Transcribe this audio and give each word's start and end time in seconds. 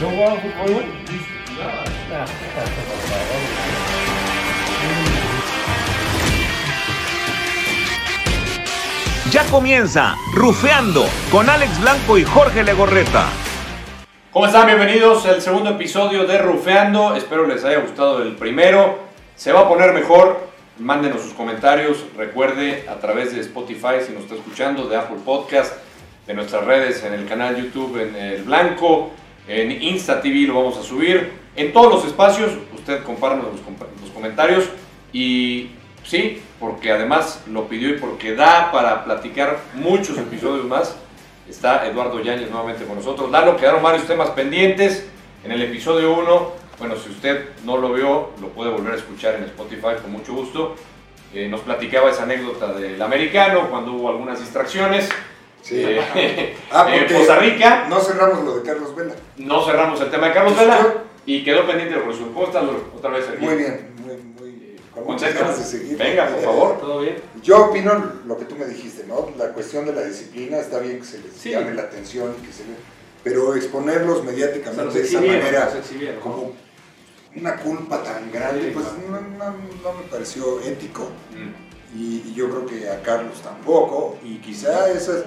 ¿No 0.00 0.10
fútbol, 0.10 0.74
güey? 0.74 0.86
Ya 9.30 9.44
comienza 9.50 10.14
Rufeando 10.34 11.06
con 11.32 11.48
Alex 11.48 11.80
Blanco 11.80 12.18
y 12.18 12.24
Jorge 12.24 12.62
Legorreta. 12.62 13.26
¿Cómo 14.32 14.44
están? 14.44 14.66
Bienvenidos 14.66 15.24
al 15.24 15.40
segundo 15.40 15.70
episodio 15.70 16.26
de 16.26 16.42
Rufeando. 16.42 17.16
Espero 17.16 17.46
les 17.46 17.64
haya 17.64 17.78
gustado 17.78 18.22
el 18.22 18.36
primero. 18.36 18.98
Se 19.34 19.50
va 19.50 19.60
a 19.60 19.68
poner 19.68 19.94
mejor. 19.94 20.46
Mándenos 20.78 21.22
sus 21.22 21.32
comentarios. 21.32 22.04
Recuerde 22.18 22.84
a 22.86 22.96
través 22.96 23.34
de 23.34 23.40
Spotify, 23.40 24.04
si 24.06 24.12
nos 24.12 24.24
está 24.24 24.34
escuchando, 24.34 24.88
de 24.88 24.96
Apple 24.96 25.20
Podcast, 25.24 25.72
de 26.26 26.34
nuestras 26.34 26.64
redes, 26.66 27.02
en 27.02 27.14
el 27.14 27.26
canal 27.26 27.56
YouTube, 27.56 27.96
en 27.96 28.14
El 28.14 28.42
Blanco, 28.42 29.12
en 29.48 29.82
Insta 29.82 30.20
TV 30.20 30.46
lo 30.46 30.54
vamos 30.54 30.76
a 30.78 30.82
subir. 30.82 31.32
En 31.56 31.72
todos 31.72 31.92
los 31.92 32.04
espacios, 32.06 32.52
usted 32.74 33.02
compártanos 33.02 33.52
los, 33.52 33.60
com- 33.60 33.74
los 34.00 34.10
comentarios. 34.10 34.64
Y 35.12 35.70
sí, 36.04 36.42
porque 36.60 36.90
además 36.92 37.42
lo 37.50 37.66
pidió 37.68 37.90
y 37.90 37.98
porque 37.98 38.34
da 38.34 38.70
para 38.72 39.04
platicar 39.04 39.58
muchos 39.74 40.18
episodios 40.18 40.64
más. 40.66 40.96
Está 41.48 41.86
Eduardo 41.86 42.20
Yáñez 42.20 42.50
nuevamente 42.50 42.84
con 42.84 42.96
nosotros. 42.96 43.30
Lalo, 43.30 43.56
quedaron 43.56 43.82
varios 43.82 44.06
temas 44.06 44.30
pendientes. 44.30 45.06
En 45.44 45.52
el 45.52 45.62
episodio 45.62 46.12
1, 46.14 46.52
bueno, 46.80 46.96
si 46.96 47.08
usted 47.10 47.50
no 47.64 47.76
lo 47.76 47.92
vio, 47.92 48.30
lo 48.40 48.48
puede 48.48 48.70
volver 48.70 48.94
a 48.94 48.96
escuchar 48.96 49.36
en 49.36 49.44
Spotify 49.44 50.00
con 50.02 50.10
mucho 50.10 50.34
gusto. 50.34 50.74
Eh, 51.32 51.48
nos 51.48 51.60
platicaba 51.60 52.10
esa 52.10 52.24
anécdota 52.24 52.72
del 52.72 53.00
americano 53.00 53.68
cuando 53.70 53.92
hubo 53.92 54.08
algunas 54.10 54.40
distracciones. 54.40 55.08
Sí. 55.62 55.82
Eh, 55.84 56.56
Ah, 56.70 56.86
en 56.92 57.00
porque 57.00 57.14
Costa 57.14 57.38
Rica 57.38 57.86
No 57.88 58.00
cerramos 58.00 58.44
lo 58.44 58.56
de 58.58 58.62
Carlos 58.62 58.94
Vela. 58.94 59.14
no 59.38 59.64
cerramos 59.64 60.00
el 60.00 60.10
tema 60.10 60.28
de 60.28 60.34
Carlos 60.34 60.56
Vela 60.56 60.94
y 61.24 61.42
quedó 61.44 61.66
pendiente. 61.66 61.96
¿Cómo 62.00 62.44
estás, 62.46 62.62
Lalo? 62.64 62.80
Otra 62.96 63.10
vez 63.10 63.26
aquí. 63.28 63.44
Muy 63.44 63.56
bien, 63.56 63.90
muy, 64.04 64.16
muy. 64.16 64.76
Con 64.94 65.04
muchas 65.04 65.34
ganas 65.34 65.58
de 65.58 65.64
seguir. 65.64 65.98
Venga, 65.98 66.28
por 66.28 66.40
favor. 66.44 66.78
¿Todo 66.80 67.00
bien? 67.00 67.16
Yo 67.42 67.66
opino 67.66 68.12
lo 68.24 68.38
que 68.38 68.44
tú 68.44 68.54
me 68.54 68.64
dijiste, 68.66 69.04
¿no? 69.08 69.30
La 69.36 69.48
cuestión 69.52 69.84
de 69.86 69.92
la 69.92 70.02
disciplina 70.04 70.58
está 70.58 70.78
bien 70.78 70.98
que 71.00 71.04
se 71.04 71.18
les 71.18 71.32
Sí. 71.32 71.50
llame 71.50 71.74
la 71.74 71.82
atención, 71.82 72.32
que 72.46 72.52
se 72.52 72.62
le- 72.62 72.76
pero 73.24 73.56
exponerlos 73.56 74.22
mediáticamente 74.22 75.00
de 75.00 75.04
esa 75.04 75.20
manera, 75.20 75.72
como 76.22 76.52
una 77.34 77.56
culpa 77.56 78.02
tan 78.04 78.30
grande, 78.30 78.68
Sí, 78.68 78.70
pues 78.72 78.86
no, 79.10 79.20
no- 79.20 79.56
no 79.82 79.92
me 79.98 80.02
pareció 80.08 80.60
ético. 80.60 81.08
Mm. 81.32 81.98
Y, 81.98 82.22
y 82.28 82.34
yo 82.36 82.48
creo 82.50 82.66
que 82.66 82.88
a 82.88 83.02
Carlos 83.02 83.40
tampoco. 83.42 84.16
Y 84.22 84.36
quizá 84.38 84.88
esa, 84.90 85.18
es- 85.18 85.24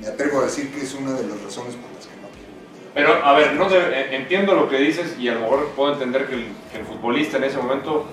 me 0.00 0.06
atrevo 0.06 0.40
a 0.40 0.44
decir 0.44 0.72
que 0.72 0.82
es 0.82 0.94
una 0.94 1.12
de 1.12 1.26
las 1.26 1.40
razones 1.42 1.74
por 1.74 1.90
las 1.94 2.06
que 2.06 2.16
no 2.20 2.28
quiero. 2.28 2.48
Pero, 2.94 3.24
a 3.24 3.32
ver, 3.34 3.54
no 3.54 3.68
eh, 3.70 4.16
entiendo 4.16 4.54
lo 4.54 4.68
que 4.68 4.78
dices 4.78 5.16
y 5.18 5.28
a 5.28 5.34
lo 5.34 5.40
mejor 5.40 5.68
puedo 5.76 5.92
entender 5.92 6.26
que 6.26 6.34
el, 6.34 6.46
que 6.72 6.78
el 6.80 6.84
futbolista 6.86 7.36
en 7.38 7.44
ese 7.44 7.56
momento 7.58 8.06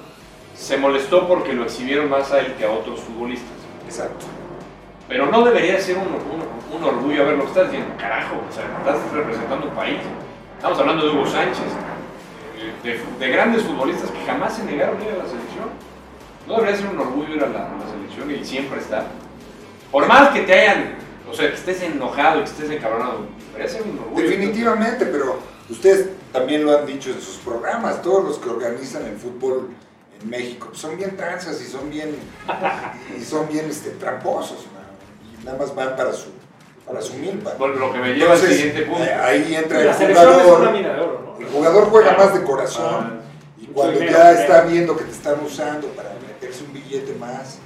se 0.55 0.77
molestó 0.77 1.27
porque 1.27 1.53
lo 1.53 1.63
exhibieron 1.63 2.09
más 2.09 2.31
a 2.31 2.39
él 2.39 2.53
que 2.57 2.65
a 2.65 2.71
otros 2.71 2.99
futbolistas. 3.01 3.49
Exacto. 3.85 4.25
Pero 5.07 5.27
no 5.27 5.43
debería 5.43 5.79
ser 5.79 5.97
un, 5.97 6.07
un- 6.07 6.55
un 6.75 6.83
orgullo 6.83 7.21
a 7.21 7.25
ver 7.25 7.35
lo 7.37 7.43
que 7.43 7.49
estás 7.49 7.71
diciendo. 7.71 7.93
Carajo, 7.99 8.35
o 8.49 8.51
sea, 8.53 8.63
estás 8.79 9.11
representando 9.13 9.67
un 9.67 9.75
país. 9.75 9.99
Estamos 10.57 10.79
hablando 10.79 11.05
de 11.05 11.11
Hugo 11.11 11.27
Sánchez, 11.27 11.59
de, 12.83 12.99
de 13.19 13.31
grandes 13.31 13.61
futbolistas 13.63 14.09
que 14.09 14.25
jamás 14.25 14.55
se 14.55 14.63
negaron 14.63 14.99
a 14.99 15.03
ir 15.03 15.11
a 15.11 15.17
la 15.17 15.25
selección. 15.29 15.69
No 16.47 16.55
debería 16.55 16.75
ser 16.77 16.87
un 16.87 16.99
orgullo 16.99 17.35
ir 17.35 17.43
a 17.43 17.47
la, 17.47 17.59
a 17.67 17.71
la 17.77 17.87
selección 17.91 18.31
y 18.31 18.43
siempre 18.43 18.79
está. 18.79 19.05
Por 19.91 20.07
más 20.07 20.29
que 20.29 20.41
te 20.41 20.53
hayan, 20.53 20.95
o 21.35 21.37
sea, 21.37 21.49
que 21.49 21.55
estés 21.55 21.81
enojado 21.83 22.39
y 22.39 22.43
que 22.43 22.49
estés 22.49 22.69
encabronado, 22.71 23.25
debería 23.51 23.71
ser 23.71 23.83
un 23.83 23.99
orgullo. 23.99 24.23
Definitivamente, 24.29 25.05
pero 25.05 25.39
ustedes 25.69 26.07
también 26.31 26.65
lo 26.65 26.77
han 26.77 26.85
dicho 26.85 27.09
en 27.11 27.21
sus 27.21 27.35
programas, 27.37 28.01
todos 28.01 28.23
los 28.23 28.37
que 28.37 28.49
organizan 28.49 29.05
el 29.05 29.17
fútbol 29.17 29.69
en 30.21 30.29
México 30.29 30.67
pues 30.69 30.79
son 30.79 30.95
bien 30.97 31.15
tranzas 31.17 31.61
y 31.61 31.65
son 31.65 31.89
bien 31.89 32.15
y 33.19 33.23
son 33.23 33.47
bien 33.49 33.65
este, 33.69 33.91
tramposos, 33.91 34.59
¿no? 34.73 35.41
y 35.41 35.45
nada 35.45 35.57
más 35.57 35.75
van 35.75 35.95
para 35.95 36.13
su 36.13 36.29
para 36.85 37.01
su 37.01 37.15
milpa. 37.15 37.53
Bueno, 37.57 37.75
lo 37.75 37.91
que 37.91 37.97
me 37.99 38.13
lleva 38.13 38.33
al 38.33 38.37
Entonces, 38.37 38.57
siguiente 38.57 38.81
punto. 38.83 39.03
eh, 39.03 39.13
ahí 39.13 39.55
entra 39.55 39.81
el 39.81 39.93
selección 39.95 40.29
es 40.29 40.35
una 40.35 40.43
jugador. 40.43 40.71
mina 40.71 40.93
de 40.93 41.01
oro, 41.01 41.35
¿no? 41.35 41.39
El 41.45 41.51
jugador 41.51 41.85
juega 41.89 42.15
Claro. 42.15 42.23
más 42.31 42.39
de 42.39 42.45
corazón 42.45 43.19
y 43.57 43.61
Mucho 43.61 43.73
cuando 43.73 43.99
ya 44.01 44.05
dinero. 44.05 44.29
está 44.39 44.61
viendo 44.61 44.95
que 44.95 45.03
te 45.05 45.11
están 45.11 45.35
usando 45.43 45.87
para 45.89 46.09
meterse 46.27 46.63
un 46.63 46.73
billete 46.73 47.13
más 47.15 47.57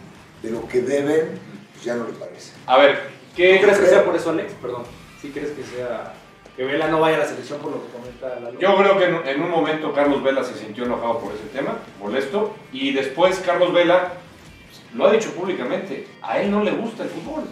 de 0.42 0.52
lo 0.52 0.66
que 0.70 0.82
deben, 0.82 1.38
pues 1.74 1.84
ya 1.84 1.96
no 1.96 2.06
le 2.06 2.14
parece. 2.14 2.52
A 2.66 2.78
ver, 2.78 2.98
¿Tú 3.40 3.54
¿qué 3.56 3.62
crees 3.62 3.78
que 3.80 3.86
sea 3.88 4.04
por 4.04 4.16
eso, 4.16 4.30
Alex? 4.32 4.54
Perdón. 4.62 4.84
¿Sí 5.22 5.30
crees 5.32 5.52
que 5.52 5.64
sea 5.64 6.14
que 6.56 6.66
Vela 6.66 6.88
no 6.90 7.00
vaya 7.00 7.16
a 7.16 7.20
la 7.20 7.26
selección 7.26 7.60
por 7.60 7.72
lo 7.72 7.82
que 7.82 7.90
comenta 7.92 8.40
la 8.42 8.52
Yo 8.60 8.76
creo 8.76 8.98
que 8.98 9.06
en, 9.06 9.28
en 9.28 9.42
un 9.42 9.50
momento 9.50 9.94
Carlos 9.94 10.22
Vela 10.24 10.44
se 10.44 10.56
sintió 10.56 10.84
enojado 10.86 11.20
por 11.20 11.34
ese 11.34 11.46
tema, 11.54 11.78
molesto, 12.00 12.54
y 12.74 12.92
después 12.92 13.40
Carlos 13.46 13.72
Vela 13.74 14.14
lo 14.94 15.06
ha 15.08 15.12
dicho 15.12 15.32
públicamente, 15.32 16.06
a 16.22 16.40
él 16.40 16.52
no 16.52 16.64
le 16.64 16.72
gusta 16.72 17.04
el 17.04 17.10
fútbol. 17.10 17.44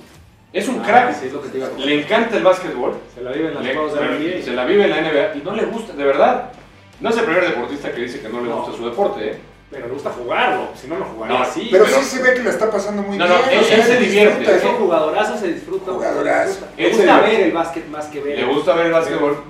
Es 0.51 0.67
un 0.67 0.79
Ah, 0.79 0.83
crack, 0.85 1.15
sí, 1.15 1.27
es 1.27 1.33
lo 1.33 1.41
que 1.41 1.49
te 1.49 1.57
iba 1.57 1.67
a 1.67 1.69
comentar. 1.69 1.89
le 1.95 2.01
encanta 2.01 2.35
el 2.37 2.43
básquetbol, 2.43 2.93
Se 3.13 3.21
la 3.21 3.31
vive 3.31 3.47
en 3.49 3.53
las 3.55 3.63
le- 3.63 3.73
juegos 3.73 3.93
de 3.93 3.99
la 4.01 4.07
NBA. 4.11 4.41
se 4.43 4.51
la 4.51 4.65
vive 4.65 4.83
en 4.85 4.89
la 4.89 4.97
NBA 5.01 5.35
y 5.37 5.41
no 5.43 5.55
le 5.55 5.65
gusta, 5.65 5.93
de 5.93 6.03
verdad. 6.03 6.51
No 6.99 7.09
es 7.09 7.17
el 7.17 7.25
primer 7.25 7.45
deportista 7.47 7.91
que 7.93 8.01
dice 8.01 8.19
que 8.21 8.27
no 8.29 8.41
le 8.41 8.49
No. 8.49 8.57
gusta 8.61 8.75
su 8.75 8.85
deporte, 8.89 9.31
¿eh? 9.31 9.37
Pero 9.69 9.87
le 9.87 9.93
gusta 9.93 10.11
jugarlo, 10.11 10.69
si 10.75 10.87
no, 10.87 10.97
no 10.97 11.05
jugaría 11.05 11.37
No, 11.39 11.43
así. 11.43 11.67
Pero, 11.69 11.83
pero- 11.83 11.97
sí 11.99 12.03
se 12.05 12.23
ve 12.23 12.33
que 12.35 12.43
la 12.43 12.49
está 12.51 12.71
pasando 12.71 13.01
muy 13.01 13.17
No, 13.17 13.25
bien. 13.25 13.37
no, 13.45 13.51
él- 13.51 13.59
o 13.59 13.63
sea, 13.63 13.75
él 13.77 13.83
se 13.83 13.97
divierte, 13.97 14.39
disfruta, 14.39 14.57
Es 14.57 14.63
un 14.63 14.71
¿no? 14.71 14.77
jugadorazo, 14.77 15.37
se 15.37 15.47
disfruta. 15.53 15.91
Jugadorazo. 15.91 16.53
se 16.53 16.59
disfruta. 16.59 16.71
Él 16.77 16.83
Le 16.87 16.89
gusta 16.97 17.19
ver 17.21 17.41
el 17.41 17.51
básquet 17.51 17.87
más 17.89 18.05
que 18.05 18.21
ver 18.21 18.37
Le 18.39 18.45
gusta 18.45 18.75
ver 18.75 18.85
el 18.85 18.91
básquetbol, 18.93 19.43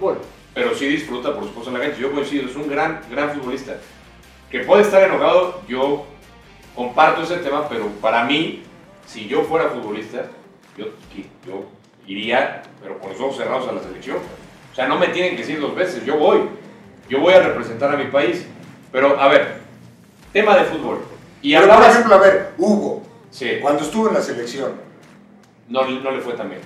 pero 0.55 0.73
sí 0.75 0.87
disfruta, 0.87 1.35
por 1.35 1.43
supuesto, 1.43 1.69
en 1.69 1.77
la 1.77 1.83
cancha. 1.83 1.99
Yo 2.01 2.11
coincido, 2.11 2.49
es 2.49 2.55
un 2.55 2.67
gran, 2.67 3.01
gran 3.11 3.31
futbolista. 3.31 3.73
Que 4.49 4.61
puede 4.61 4.81
estar 4.81 5.03
enojado, 5.03 5.61
yo 5.67 6.05
comparto 6.75 7.21
ese 7.21 7.37
tema, 7.37 7.69
pero 7.69 7.85
para 8.01 8.23
mí, 8.23 8.63
si 9.05 9.27
yo 9.27 9.43
fuera 9.43 9.69
futbolista, 9.69 10.23
yo, 10.77 10.85
yo 11.45 11.65
iría, 12.07 12.63
pero 12.81 12.97
con 12.97 13.11
los 13.11 13.19
ojos 13.21 13.37
cerrados 13.37 13.67
a 13.67 13.71
la 13.73 13.81
selección. 13.83 14.17
O 14.71 14.75
sea, 14.75 14.87
no 14.87 14.97
me 14.97 15.09
tienen 15.09 15.31
que 15.35 15.41
decir 15.41 15.59
dos 15.59 15.75
veces, 15.75 16.03
yo 16.05 16.17
voy. 16.17 16.39
Yo 17.07 17.19
voy 17.19 17.33
a 17.35 17.39
representar 17.39 17.93
a 17.93 17.97
mi 17.97 18.05
país. 18.05 18.47
Pero, 18.91 19.19
a 19.19 19.27
ver, 19.27 19.57
tema 20.33 20.55
de 20.57 20.63
fútbol. 20.65 20.99
Y 21.41 21.55
Pero, 21.55 21.73
por 21.73 21.83
ejemplo, 21.85 22.15
a 22.15 22.17
ver, 22.19 22.49
Hugo, 22.57 23.03
Sí, 23.29 23.59
cuando 23.61 23.83
estuvo 23.83 24.07
en 24.07 24.13
la 24.15 24.21
selección, 24.21 24.71
no, 25.69 25.85
no 25.87 26.11
le 26.11 26.21
fue 26.21 26.33
tan 26.33 26.49
bien. 26.49 26.61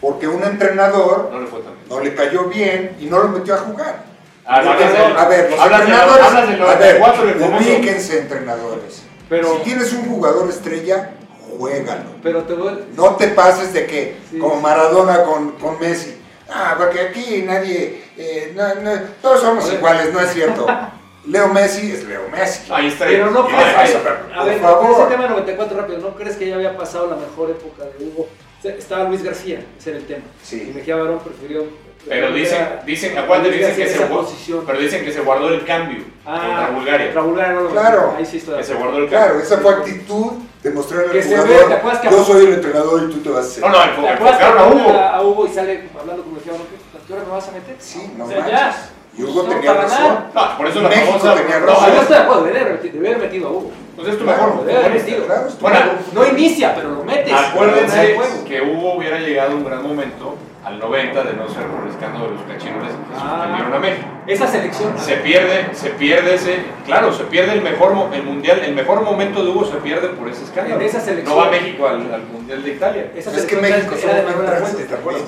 porque 0.00 0.26
un 0.28 0.42
entrenador 0.42 1.30
No 1.32 1.40
le 1.40 1.46
fue 1.46 1.60
tan 1.60 1.74
bien. 1.74 1.86
no 1.88 2.00
le 2.00 2.14
cayó 2.14 2.44
bien 2.44 2.96
y 3.00 3.06
no 3.06 3.18
lo 3.20 3.28
metió 3.28 3.54
a 3.54 3.58
jugar. 3.58 4.04
Ah, 4.46 4.56
a 4.56 5.28
ver, 5.28 5.50
los 5.50 5.60
entrenadores, 5.60 6.26
hablas 6.26 6.48
del 6.48 6.62
a 6.62 6.74
ver, 6.74 6.98
94, 7.00 7.28
el 7.28 7.34
famoso- 7.40 7.56
ubíquense 7.64 8.18
entrenadores. 8.18 9.02
Pero- 9.28 9.54
si 9.56 9.62
tienes 9.62 9.92
un 9.92 10.06
jugador 10.06 10.48
estrella, 10.50 11.10
juégalo. 11.56 12.10
Pero 12.22 12.42
te 12.42 12.54
voy. 12.54 12.84
No 12.96 13.14
te 13.16 13.28
pases 13.28 13.72
de 13.72 13.86
que, 13.86 14.16
Sí. 14.30 14.38
como 14.38 14.60
Maradona 14.60 15.22
con, 15.22 15.52
con 15.52 15.78
Messi, 15.78 16.16
ah, 16.52 16.74
porque 16.76 17.00
aquí 17.00 17.42
nadie, 17.46 18.02
eh, 18.16 18.52
no, 18.56 18.74
no, 18.76 18.90
todos 19.22 19.40
somos 19.40 19.72
iguales, 19.72 20.12
no 20.12 20.20
es 20.20 20.32
cierto. 20.32 20.66
Leo 21.26 21.48
Messi 21.48 21.92
es 21.92 22.04
Leo 22.04 22.22
Messi. 22.30 22.72
Ahí 22.72 22.88
está. 22.88 23.04
Pero 23.06 23.30
no 23.30 23.46
está. 23.48 23.84
que, 23.84 23.92
Por 23.98 24.38
a 24.38 24.44
ver, 24.44 24.58
favor. 24.60 24.90
ese 24.90 25.10
tema 25.10 25.26
94 25.28 25.76
rápido, 25.80 25.98
¿no 25.98 26.14
crees 26.14 26.36
que 26.36 26.48
ya 26.48 26.54
había 26.56 26.76
pasado 26.76 27.08
la 27.10 27.16
mejor 27.16 27.50
época 27.50 27.84
de 27.98 28.04
Hugo? 28.06 28.28
Estaba 28.62 29.04
Luis 29.04 29.22
García, 29.22 29.64
ese 29.78 29.90
era 29.90 29.98
el 29.98 30.06
tema. 30.06 30.22
Sí. 30.42 30.68
Y 30.70 30.74
Mejía 30.76 30.96
Barón 30.96 31.18
prefirió. 31.20 31.64
Pero 32.08 32.32
dicen, 32.32 32.66
dicen, 32.86 33.16
acuérdate, 33.18 33.50
dicen 33.50 33.76
que 33.76 33.86
se 33.86 34.00
posición. 34.06 34.64
pero 34.66 34.78
dicen 34.80 35.04
que 35.04 35.12
se 35.12 35.20
guardó 35.20 35.48
el 35.50 35.64
cambio 35.66 36.02
Ah, 36.24 36.40
contra 36.46 36.70
Bulgaria. 36.70 37.06
Contra 37.08 37.22
Bulgaria 37.22 37.52
no 37.52 37.60
lo 37.60 37.70
Claro. 37.70 38.14
Ahí 38.16 38.24
sí 38.24 38.38
estoy 38.38 38.54
de 38.54 38.60
Que 38.60 38.66
se 38.66 38.74
guardó 38.74 38.96
el 38.98 39.02
cambio. 39.10 39.18
Claro, 39.18 39.40
esa 39.40 39.58
fue 39.58 39.74
actitud 39.74 40.32
de 40.62 40.70
mostrarle 40.70 41.06
al 41.08 41.12
Que 41.12 41.22
se 41.22 41.28
ve, 41.34 41.36
jugador, 41.42 41.68
¿te 41.68 41.74
acuerdas 41.74 42.00
que- 42.00 42.10
yo 42.10 42.24
soy 42.24 42.46
el 42.46 42.52
entrenador 42.54 43.02
y 43.02 43.12
tú 43.12 43.18
te 43.20 43.28
vas 43.28 43.44
a 43.44 43.48
hacer. 43.48 43.62
No, 43.62 43.68
no, 43.68 43.76
¿Te 43.78 43.84
enfo- 43.84 44.14
acuerdas 44.14 44.38
que 44.38 44.44
enfocaron 44.44 44.58
a 44.58 44.66
Hugo. 44.74 44.98
a 44.98 45.22
Hugo 45.22 45.46
y 45.46 45.50
sale 45.50 45.88
hablando 46.00 46.22
con 46.22 46.34
Mejía 46.34 46.52
Barón? 46.52 46.66
¿qué? 46.70 46.98
¿A 46.98 47.06
qué 47.06 47.12
hora 47.12 47.22
me 47.24 47.30
vas 47.30 47.48
a 47.48 47.52
meter? 47.52 47.76
Sí, 47.78 48.12
no 48.16 48.24
O 48.24 48.28
sea, 48.28 48.36
manches. 48.40 48.58
ya. 48.58 48.88
Y 49.18 49.22
Hugo 49.24 49.42
No, 49.42 49.48
tenía 49.48 49.70
para 49.74 49.82
razón. 49.88 50.02
nada. 50.02 50.30
No, 50.52 50.56
por 50.56 50.66
eso 50.68 50.80
la 50.82 50.88
México 50.88 51.18
famosa. 51.18 51.34
tenía 51.34 51.58
no, 51.60 51.66
razón. 51.66 51.88
No, 51.88 51.94
yo 51.94 52.00
estoy 52.02 52.16
de 52.16 52.22
acuerdo, 52.22 52.42
debería 52.44 52.62
haber 52.62 52.74
metido- 52.74 52.94
debería 53.02 53.18
a 53.48 53.50
Hugo. 53.50 53.70
pues 53.96 54.08
es 54.08 54.18
tu 54.18 54.24
Claro, 54.24 54.46
mejor 54.46 54.64
debe 54.64 54.78
haber 54.78 54.82
futbolista. 54.92 55.10
metido. 55.10 55.26
Claro, 55.26 55.48
estoy 55.48 55.60
Bueno. 55.60 55.78
No 56.14 56.26
inicia, 56.28 56.74
pero 56.74 56.90
lo 56.90 57.04
metes. 57.04 57.32
Acuérdense 57.34 58.16
que 58.48 58.62
Hugo 58.62 58.94
hubiera 58.94 59.18
llegado 59.18 59.52
a 59.52 59.54
un 59.56 59.64
gran 59.64 59.82
momento 59.82 60.34
al 60.70 60.78
90 60.78 61.24
de 61.24 61.32
no 61.34 61.48
ser 61.48 61.66
por 61.66 61.82
el 61.84 61.90
escándalo 61.90 62.26
de 62.26 62.30
los 62.36 62.42
cachirules 62.42 62.90
que 62.90 63.14
Ah. 63.16 63.30
suspendieron 63.30 63.74
a 63.74 63.78
México. 63.78 64.06
Esa 64.26 64.46
selección. 64.46 64.98
Se 64.98 65.16
pierde, 65.16 65.74
se 65.74 65.90
pierde 65.90 66.34
ese, 66.34 66.58
claro, 66.86 67.12
se 67.12 67.24
pierde 67.24 67.52
el 67.54 67.62
mejor, 67.62 67.94
mo- 67.94 68.10
el 68.12 68.22
mundial, 68.22 68.60
el 68.60 68.74
mejor 68.74 69.02
momento 69.02 69.42
de 69.44 69.50
Hugo 69.50 69.64
se 69.64 69.76
pierde 69.78 70.08
por 70.10 70.28
ese 70.28 70.44
escándalo. 70.44 70.80
Esa 70.80 71.00
selección- 71.00 71.36
No 71.36 71.42
va 71.44 71.50
México 71.50 71.86
al, 71.88 72.12
al 72.14 72.22
mundial 72.24 72.62
de 72.62 72.70
Italia. 72.70 73.10
Esa 73.16 73.30
Es 73.30 73.36
que 73.44 73.56
selección 73.56 73.60
México 73.62 73.94
era 74.02 74.14
de 74.14 74.22
Manuel 74.22 74.48
Fuentes, 74.60 74.88
¿te 74.88 74.94
acuerdas? 74.94 75.22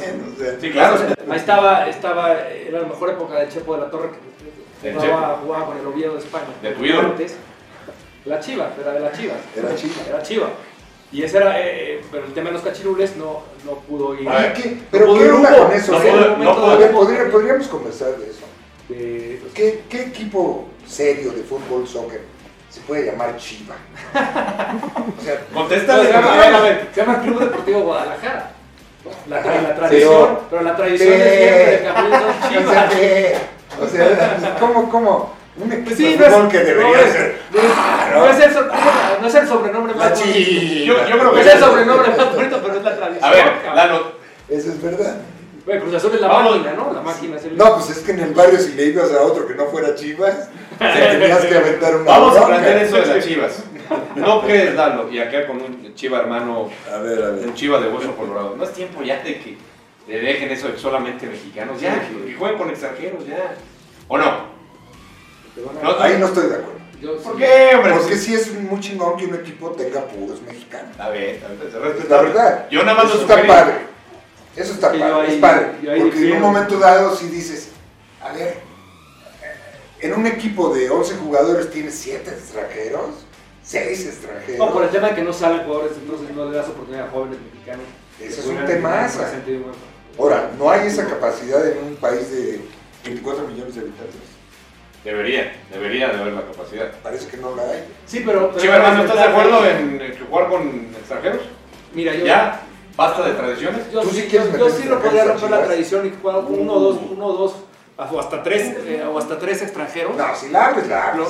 Sí, 0.61 0.71
claro. 0.71 0.97
Ahí 1.31 1.37
estaba, 1.37 1.87
estaba, 1.89 2.33
era 2.49 2.81
la 2.81 2.87
mejor 2.89 3.11
época 3.11 3.35
de 3.37 3.49
Chepo 3.49 3.75
de 3.75 3.81
la 3.81 3.91
Torre 3.91 4.11
que 4.81 4.89
Del 4.89 4.97
jugaba, 4.99 5.39
jugaba 5.43 5.67
con 5.67 5.79
el 5.79 5.87
Oviedo 5.87 6.13
de 6.15 6.19
España. 6.21 6.45
De 6.63 6.71
tu 6.73 6.85
ídolo. 6.85 7.09
Antes, 7.09 7.37
la 8.25 8.39
Chiva, 8.41 8.71
era 8.81 8.93
de 8.93 9.01
la 9.01 9.13
Chiva. 9.13 9.35
Era 9.57 9.75
Chiva. 9.75 9.95
Era 10.09 10.23
Chiva. 10.23 10.47
Y 11.13 11.23
ese 11.23 11.37
era, 11.37 11.61
eh, 11.61 11.65
eh, 11.99 12.05
pero 12.11 12.25
el 12.25 12.33
tema 12.33 12.49
de 12.49 12.55
los 12.55 12.63
cachirules 12.63 13.17
no, 13.17 13.43
no 13.67 13.73
pudo 13.87 14.15
ir. 14.19 14.29
A 14.29 14.39
ver, 14.39 14.55
¿Y 14.59 14.63
qué? 14.63 14.79
¿Pero 14.91 15.07
No 15.09 15.15
qué 15.15 15.31
onda 15.31 15.57
con 15.59 15.73
eso? 15.73 15.93
No 15.93 16.01
¿Qué? 16.01 16.11
pudo- 16.11 16.37
no 16.39 16.51
A 16.51 16.55
pudo- 16.57 16.79
ver, 16.79 16.93
podría- 16.93 17.31
podríamos 17.31 17.69
conversar 17.69 18.17
de 18.17 18.31
eso. 18.31 18.41
de- 18.89 19.43
¿Qué, 19.55 19.83
qué 19.91 20.03
equipo 20.05 20.67
serio 20.87 21.33
de 21.33 21.43
fútbol, 21.43 21.87
soccer, 21.87 22.23
se 22.71 22.81
puede 22.81 23.07
llamar 23.07 23.37
Chiva? 23.37 23.75
O 24.15 25.23
sea, 25.23 25.41
No, 25.53 25.61
Contéstale. 25.61 26.07
se, 26.07 26.13
llama, 26.13 26.33
a 26.33 26.37
Miguel. 26.37 26.51
ver, 26.51 26.55
a 26.55 26.61
ver, 26.63 26.89
se 26.95 27.01
llama 27.01 27.21
Club 27.23 27.39
Deportivo 27.41 27.81
Guadalajara. 27.81 28.51
La, 29.29 29.43
tra- 29.43 29.63
la 29.63 29.75
tradición, 29.75 30.13
Pero- 30.13 30.41
pero, 30.51 30.63
la 30.63 30.77
tradición 30.77 31.09
Sí. 31.09 31.15
es 31.21 31.29
siempre 31.29 31.63
de 31.69 31.79
Chivas. 32.49 33.43
O 33.81 33.87
sea, 33.89 34.57
¿cómo, 34.61 34.89
cómo? 34.91 35.35
Un 35.57 35.71
equipo 35.71 35.85
Pues 35.87 35.97
sí, 35.99 36.17
de 36.17 36.29
no 36.31 36.45
es, 36.45 36.49
que 36.53 36.59
debería 36.61 36.97
no 36.97 37.03
es- 37.03 37.13
ser. 37.13 37.39
no 37.53 37.59
es- 37.61 37.65
Ah, 37.77 38.09
no 38.15 38.27
es 38.27 38.41
el, 38.41 38.53
so- 38.53 38.67
no 39.21 39.27
es 39.29 39.35
el 39.35 39.47
sobrenombre 39.49 39.95
más 39.95 40.19
bonito. 40.19 40.39
Yo- 40.39 40.85
yo 40.87 41.05
creo 41.05 41.25
No 41.25 41.33
que 41.35 41.41
es 41.41 41.47
el 41.47 41.61
sobrenombre 41.61 42.09
más 42.17 42.35
bonito, 42.35 42.61
pero 42.63 42.75
es 42.79 42.83
la 42.85 42.97
tradición. 42.97 43.25
A 43.25 43.31
ver. 43.31 43.53
Lalo, 43.75 44.13
Eso 44.49 44.69
es 44.71 44.83
verdad. 44.83 45.17
Güey, 45.65 45.79
Cruz 45.81 45.95
Azul 45.95 46.11
es 46.15 46.21
la 46.21 46.29
Vamos. 46.29 46.57
máquina, 46.57 46.73
¿no? 46.73 46.93
La 46.93 47.01
máquina 47.03 47.37
es 47.37 47.45
el... 47.45 47.57
No, 47.57 47.75
pues 47.77 47.91
es 47.91 47.99
que 47.99 48.11
en 48.13 48.21
el 48.21 48.35
barrio 48.35 48.59
si 48.59 48.73
le 48.73 48.87
ibas 48.87 49.13
a 49.13 49.23
otro 49.23 49.47
que 49.47 49.55
no 49.55 49.67
fuera 49.67 49.95
Chivas, 49.95 50.49
te 50.79 50.85
tenías 51.19 51.45
que 51.45 51.57
aventar 51.57 51.95
una 51.97 52.05
vamos 52.11 52.37
a 52.37 52.47
plantear 52.47 52.79
eso 52.79 52.97
de 52.97 53.07
las 53.07 53.25
chivas. 53.25 53.63
¿No 54.17 54.43
crees, 54.43 54.75
Lalo? 54.75 55.09
Y 55.11 55.21
acá 55.21 55.47
con 55.47 55.59
un 55.59 55.95
chiva 55.95 56.19
hermano, 56.19 56.69
A 56.93 56.99
ver, 56.99 57.23
a 57.23 57.31
ver. 57.31 57.47
un 57.47 57.55
chiva 57.55 57.79
de 57.79 57.89
hueso 57.89 58.17
colorado. 58.17 58.57
No 58.57 58.65
es 58.65 58.73
tiempo 58.73 59.03
ya 59.03 59.19
de 59.23 59.39
que 59.39 59.57
le 60.09 60.19
dejen 60.21 60.51
eso 60.51 60.69
de 60.69 60.79
solamente 60.79 61.27
mexicanos. 61.27 61.81
Ya, 61.81 61.95
que 62.01 62.35
jueguen 62.35 62.59
con 62.59 62.69
extranjeros, 62.71 63.25
ya. 63.27 63.55
¿O 64.09 64.19
no? 64.19 64.51
No, 65.83 66.01
Ahí 66.01 66.19
no 66.19 66.27
estoy 66.27 66.49
de 66.49 66.55
acuerdo. 66.57 66.81
Yo 67.01 67.17
¿Por 67.21 67.33
sí. 67.35 67.39
qué, 67.39 67.75
hombre? 67.77 67.93
Porque 67.95 68.17
sí 68.17 68.35
es 68.35 68.55
muy 68.55 68.81
chingón 68.81 69.17
que 69.17 69.27
un 69.27 69.35
equipo 69.35 69.71
tenga 69.73 70.07
puros 70.07 70.41
mexicanos. 70.43 70.99
A 70.99 71.09
ver, 71.09 71.43
a 71.45 71.79
ver, 71.79 71.97
es 71.99 72.09
La 72.09 72.23
verdad. 72.23 72.69
Yo 72.71 72.85
nada 72.85 72.95
más 73.03 73.07
Eso 73.07 73.15
lo 73.17 73.21
está 73.23 73.47
padre. 73.47 73.75
Eso 74.55 74.73
está 74.73 74.89
padre. 74.89 75.05
ahí- 75.05 75.35
es 75.35 75.41
padre. 75.41 75.67
Porque 75.99 76.29
en 76.29 76.33
un 76.35 76.41
momento 76.43 76.79
dado 76.79 77.17
si 77.17 77.27
dices, 77.27 77.71
a 78.23 78.33
ver, 78.33 78.59
en 80.01 80.15
un 80.15 80.27
equipo 80.27 80.73
de 80.75 80.91
11 80.91 81.15
jugadores 81.17 81.71
tienes 81.71 81.95
7 81.95 82.31
extranjeros, 82.31 83.11
6 83.65 84.07
extranjeros. 84.07 84.59
No, 84.59 84.73
por 84.73 84.85
el 84.85 84.91
tema 84.91 85.09
de 85.09 85.15
que 85.17 85.23
no 85.23 85.33
salen 85.33 85.65
jugadores, 85.65 85.93
entonces 85.97 86.35
no 86.35 86.51
le 86.51 86.57
das 86.57 86.69
oportunidad 86.69 87.09
a 87.09 87.11
jóvenes 87.11 87.39
mexicanos. 87.53 87.87
Que 88.19 88.27
es 88.27 88.39
un 88.47 88.57
bueno. 88.57 89.73
Ahora, 90.19 90.51
no 90.59 90.71
hay 90.71 90.87
esa 90.87 91.07
capacidad 91.07 91.67
en 91.67 91.79
un 91.79 91.97
país 91.97 92.31
de 92.31 92.61
24 93.05 93.49
millones 93.49 93.75
de 93.75 93.81
habitantes. 93.81 94.32
Debería, 95.05 95.53
debería 95.73 96.09
de 96.11 96.21
haber 96.21 96.33
la 96.35 96.43
capacidad. 96.43 96.91
Parece 97.03 97.29
que 97.29 97.37
no 97.39 97.57
la 97.57 97.63
hay. 97.65 97.85
Sí, 98.07 98.23
pero... 98.25 98.53
pero 98.55 98.73
hermano, 98.75 98.99
la 98.99 99.03
¿estás 99.03 99.17
de 99.17 99.23
acuerdo 99.33 99.67
en 99.67 100.01
eh, 100.01 100.19
jugar 100.29 100.49
con 100.49 100.63
extranjeros? 100.99 101.41
Mira, 101.93 102.15
yo... 102.15 102.25
¿Ya? 102.25 102.61
¿Basta 102.97 103.23
de 103.25 103.33
tradiciones? 103.33 103.91
Yo, 103.93 104.01
¿Tú 104.03 104.11
sí 104.11 104.21
sí, 104.23 104.27
quieres 104.29 104.53
yo, 104.53 104.59
yo 104.59 104.71
sí 104.71 104.87
lo 104.89 105.01
podría 105.01 105.25
romper 105.25 105.51
la 105.51 105.57
Chivas? 105.57 105.67
tradición 105.69 106.07
y 106.07 106.13
jugar 106.21 106.37
uno 106.47 106.73
o 106.75 106.79
dos, 106.81 106.99
uno 107.11 107.27
o 107.27 107.33
dos, 107.33 107.55
o 107.97 108.21
hasta 108.21 108.43
tres, 108.43 108.77
eh, 108.87 109.03
o 109.11 109.19
hasta 109.19 109.39
tres 109.39 109.63
extranjeros. 109.63 110.15
No, 110.17 110.37
si 110.37 110.51
la 110.51 110.67
abres, 110.67 110.87
la 110.89 111.09
abres. 111.09 111.29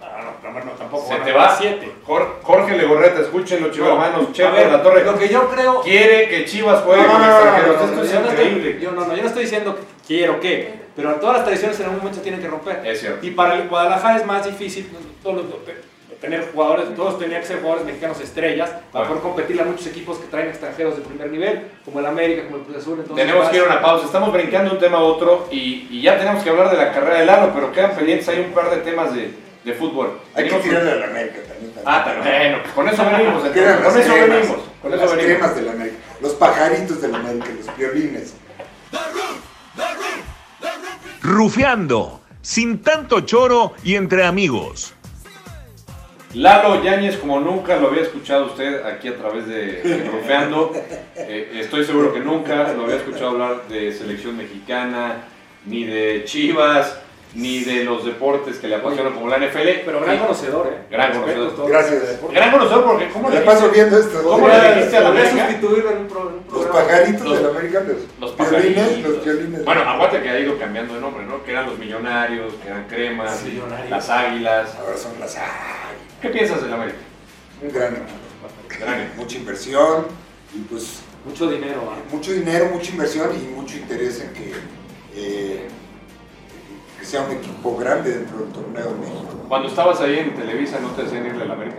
No, 0.00 0.50
no, 0.52 0.64
no, 0.64 0.70
tampoco. 0.72 1.06
Se 1.08 1.16
te 1.20 1.32
va. 1.32 1.56
siete. 1.56 1.92
Jor- 2.06 2.40
Jorge 2.42 2.76
Legorreta, 2.76 3.20
escúchenlo, 3.20 3.70
Chiva, 3.70 3.86
No, 3.88 3.92
hermanos. 4.04 4.28
a 4.30 4.32
Chepe 4.32 4.70
la 4.70 4.82
Torre. 4.82 5.04
Lo 5.04 5.18
que 5.18 5.28
yo 5.28 5.48
creo... 5.50 5.80
Quiere 5.82 6.28
que 6.28 6.44
Chivas 6.44 6.82
juegue 6.82 7.02
No, 7.02 7.12
con 7.12 7.20
no, 7.20 7.26
no, 7.26 7.32
no, 7.32 7.38
extranjeros. 7.40 7.76
no, 7.76 7.86
no, 7.86 7.92
Esto 7.92 8.04
es 8.04 8.12
yo 8.12 8.20
no 8.20 8.28
estoy- 8.30 8.46
increíble. 8.46 8.80
yo 8.80 8.92
no, 8.92 9.04
no, 9.06 9.16
yo 9.16 9.22
no 9.22 9.28
estoy 9.28 9.42
diciendo 9.44 9.76
que 9.76 9.82
quiero 10.06 10.40
que, 10.40 10.79
pero 10.96 11.14
todas 11.16 11.36
las 11.36 11.44
tradiciones 11.44 11.78
en 11.78 11.84
algún 11.86 11.98
momento 11.98 12.18
se 12.18 12.22
tienen 12.22 12.40
que 12.40 12.48
romper. 12.48 12.80
Es 12.86 13.00
cierto. 13.00 13.24
Y 13.26 13.30
para 13.32 13.54
el 13.54 13.68
Guadalajara 13.68 14.18
es 14.18 14.26
más 14.26 14.44
difícil 14.44 14.88
todos 15.22 15.36
los- 15.36 15.46
tener 16.20 16.50
jugadores, 16.52 16.94
todos 16.94 17.18
tenían 17.18 17.40
que 17.40 17.46
ser 17.46 17.60
jugadores 17.60 17.86
mexicanos 17.86 18.20
estrellas 18.20 18.68
para 18.92 19.06
Bueno. 19.06 19.20
poder 19.20 19.22
competirle 19.22 19.62
a 19.62 19.64
muchos 19.64 19.86
equipos 19.86 20.18
que 20.18 20.26
traen 20.26 20.48
extranjeros 20.48 20.96
de 20.96 21.02
primer 21.02 21.30
nivel, 21.30 21.62
como 21.82 21.98
el 22.00 22.04
América, 22.04 22.42
como 22.44 22.56
el 22.56 22.62
Cruz 22.64 22.76
Azul. 22.76 22.98
Entonces, 23.00 23.26
Tenemos 23.26 23.48
que 23.48 23.56
ir 23.56 23.62
a 23.62 23.66
una 23.66 23.80
pausa. 23.80 24.04
Estamos 24.04 24.30
brincando 24.30 24.68
de 24.68 24.76
un 24.76 24.82
tema 24.82 24.98
a 24.98 25.00
otro 25.00 25.48
y, 25.50 25.86
y 25.90 26.02
ya 26.02 26.18
tenemos 26.18 26.44
que 26.44 26.50
hablar 26.50 26.70
de 26.70 26.76
la 26.76 26.92
carrera 26.92 27.20
de 27.20 27.24
Lalo, 27.24 27.52
pero 27.54 27.72
quedan 27.72 27.92
pendientes. 27.96 28.28
Hay 28.28 28.40
un 28.40 28.52
par 28.52 28.68
de 28.68 28.76
temas 28.82 29.14
de, 29.14 29.30
de 29.64 29.72
fútbol. 29.72 30.20
Hay 30.34 30.46
que 30.46 30.56
tirarle 30.56 30.92
a 30.92 30.96
la 30.96 31.06
América 31.06 31.38
también. 31.48 31.72
Ah, 31.86 32.04
también. 32.04 32.36
Bueno, 32.36 32.58
pues 32.64 32.74
con 32.74 32.88
eso 32.90 33.02
venimos. 33.16 33.44
Entonces, 33.46 33.76
Con 33.76 34.00
eso 34.00 34.12
cremas, 34.12 34.28
venimos. 34.28 34.58
Con 34.82 34.92
eso 34.92 35.02
las 35.06 35.16
venimos. 35.16 35.36
cremas 35.38 35.56
de 35.56 35.62
la 35.62 35.72
América. 35.72 35.96
Los 36.20 36.32
pajaritos 36.34 37.00
de 37.00 37.08
la 37.08 37.18
América, 37.18 37.46
los 37.56 37.76
violines. 37.78 38.34
Rufeando, 41.30 42.20
sin 42.42 42.82
tanto 42.82 43.20
choro 43.20 43.74
y 43.84 43.94
entre 43.94 44.24
amigos. 44.24 44.94
Lalo 46.34 46.82
Yáñez, 46.82 47.18
como 47.18 47.38
nunca 47.38 47.76
lo 47.76 47.86
había 47.86 48.02
escuchado 48.02 48.46
usted 48.46 48.84
aquí 48.84 49.06
a 49.06 49.16
través 49.16 49.46
de, 49.46 49.80
de 49.80 50.10
Rufeando, 50.10 50.72
eh, 51.14 51.52
estoy 51.54 51.84
seguro 51.84 52.12
que 52.12 52.18
nunca 52.18 52.72
lo 52.72 52.82
había 52.82 52.96
escuchado 52.96 53.30
hablar 53.30 53.68
de 53.68 53.92
selección 53.92 54.36
mexicana, 54.36 55.24
ni 55.66 55.84
de 55.84 56.24
Chivas, 56.24 56.98
ni 57.34 57.60
de 57.62 57.84
los 57.84 58.04
deportes 58.04 58.56
que 58.58 58.66
le 58.66 58.74
apasionan 58.76 59.12
como 59.14 59.28
la 59.28 59.36
NFL. 59.38 59.68
Pero 59.84 60.00
gran 60.00 60.16
Sí. 60.16 60.22
conocedor, 60.22 60.66
¿eh? 60.66 60.78
Gran 60.90 61.12
conocedor. 61.12 61.54
todos. 61.54 61.68
Gracias. 61.70 62.02
Gran 62.32 62.50
conocedor 62.50 62.84
porque 62.84 63.08
¿cómo 63.10 63.28
le 63.30 63.38
la 63.40 63.44
paso 63.44 63.68
viendo 63.70 63.98
esto. 63.98 64.22
¿Cómo 64.22 64.48
le 64.48 64.74
dijiste 64.74 64.96
a 64.96 65.00
la 65.02 65.10
Voy 65.10 65.18
a 65.18 65.22
América? 65.30 65.46
sustituirlo 65.48 65.90
en 65.92 65.98
un, 65.98 66.06
pro- 66.08 66.20
en 66.20 66.26
un 66.26 66.34
Los 66.50 66.64
programa. 66.66 66.88
pajaritos 66.88 67.26
Los- 67.28 67.36
de 67.38 67.42
la 67.44 67.48
América, 67.50 67.82
los, 68.20 68.30
pajaritos. 68.32 68.98
los 69.02 69.24
violines. 69.24 69.64
Bueno, 69.64 69.80
aguante 69.82 70.20
que 70.22 70.28
ha 70.28 70.38
ido 70.40 70.58
cambiando 70.58 70.94
de 70.94 71.00
nombre, 71.00 71.24
¿no? 71.24 71.44
Que 71.44 71.50
eran 71.52 71.66
los 71.66 71.78
millonarios, 71.78 72.54
que 72.54 72.68
eran 72.68 72.86
cremas, 72.88 73.42
Millonarios. 73.44 73.90
las 73.90 74.10
águilas. 74.10 74.74
Ahora 74.80 74.96
son 74.96 75.12
las 75.20 75.36
ay, 75.36 75.44
¿Qué 76.20 76.28
piensas 76.30 76.62
del 76.62 76.72
América? 76.72 76.98
un 77.62 77.72
gran. 77.72 77.96
Mucha 79.16 79.36
inversión 79.36 80.06
y 80.54 80.58
pues 80.60 81.00
Mucho 81.24 81.50
dinero, 81.50 81.82
mucho 82.10 82.32
dinero, 82.32 82.70
mucha 82.72 82.90
inversión 82.92 83.28
y 83.34 83.54
mucho 83.54 83.76
interés 83.76 84.22
en 84.22 84.32
que, 84.32 84.52
eh, 85.14 85.68
que 87.00 87.06
sea 87.06 87.22
un 87.22 87.30
equipo 87.32 87.76
grande 87.78 88.10
dentro 88.12 88.38
del 88.40 88.52
torneo 88.52 88.92
de 88.92 89.00
México. 89.00 89.32
Cuando 89.48 89.68
estabas 89.68 90.00
ahí 90.02 90.18
en 90.18 90.34
Televisa 90.34 90.78
no 90.80 90.88
te 90.90 91.02
decían 91.04 91.24
irle 91.26 91.44
al 91.44 91.50
América, 91.52 91.78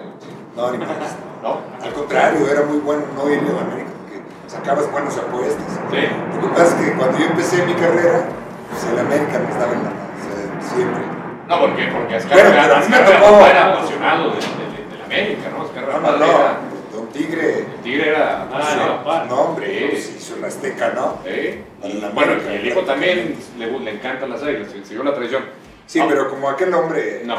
No, 0.58 0.72
ni 0.72 0.78
más. 0.80 0.90
¿no? 1.44 1.60
Al 1.82 1.94
contrario, 1.94 2.48
era 2.48 2.64
muy 2.64 2.80
bueno 2.80 3.04
no 3.16 3.30
irle 3.30 3.50
a 3.52 3.54
la 3.54 3.62
América 3.62 3.90
porque 4.02 4.22
sacabas 4.48 4.92
buenas 4.92 5.16
apuestas. 5.18 5.80
Sí. 5.92 6.02
Lo 6.36 6.42
que 6.42 6.48
pasa 6.58 6.80
es 6.80 6.86
que 6.90 6.98
cuando 6.98 7.18
yo 7.20 7.26
empecé 7.26 7.64
mi 7.66 7.74
carrera, 7.74 8.26
pues 8.70 8.84
el 8.92 9.00
América 9.00 9.40
me 9.40 9.50
estaba 9.52 9.74
en 9.74 9.84
la 9.86 9.90
o 9.92 10.22
sea, 10.26 10.74
siempre. 10.76 11.04
No, 11.48 11.60
porque, 11.60 11.84
porque 11.94 12.16
Azcárraga 12.16 12.50
Bueno, 12.50 12.62
pero 12.64 12.76
a 12.76 12.80
mí 12.80 12.86
me 12.90 12.98
tocó- 12.98 13.46
era 13.48 13.66
apasionado 13.74 14.24
de, 14.32 14.36
de, 14.36 14.90
de 14.90 14.98
la 14.98 15.06
América, 15.06 15.50
¿no? 15.54 15.58
No, 16.02 16.18
no, 16.18 16.26
era- 16.26 16.58
no. 16.92 16.98
Don 16.98 17.08
Tigre, 17.10 17.66
Tigre 17.84 18.10
era. 18.10 18.48
Ah, 18.54 19.26
no, 19.28 19.36
hombre, 19.42 19.68
Sí. 19.80 19.86
pues, 19.90 20.16
hizo 20.18 20.38
la 20.40 20.48
Azteca, 20.48 20.94
¿no? 20.96 21.20
¿eh? 21.26 21.64
Para 21.82 21.94
Y, 21.94 21.98
la 22.02 22.10
bueno, 22.10 22.34
y 22.52 22.56
el 22.56 22.68
hijo 22.68 22.82
también 22.82 23.36
le, 23.58 23.80
le 23.80 23.92
encantan 23.92 24.30
las 24.30 24.44
águilas, 24.44 24.70
siguió 24.84 25.04
la 25.04 25.14
tradición. 25.14 25.44
Sí, 25.88 26.00
No. 26.00 26.08
pero 26.08 26.30
como 26.30 26.50
aquel 26.50 26.74
hombre. 26.74 27.22
No, 27.26 27.36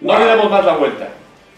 no 0.00 0.18
le 0.18 0.24
damos 0.24 0.50
más 0.50 0.64
la 0.64 0.76
vuelta. 0.76 1.08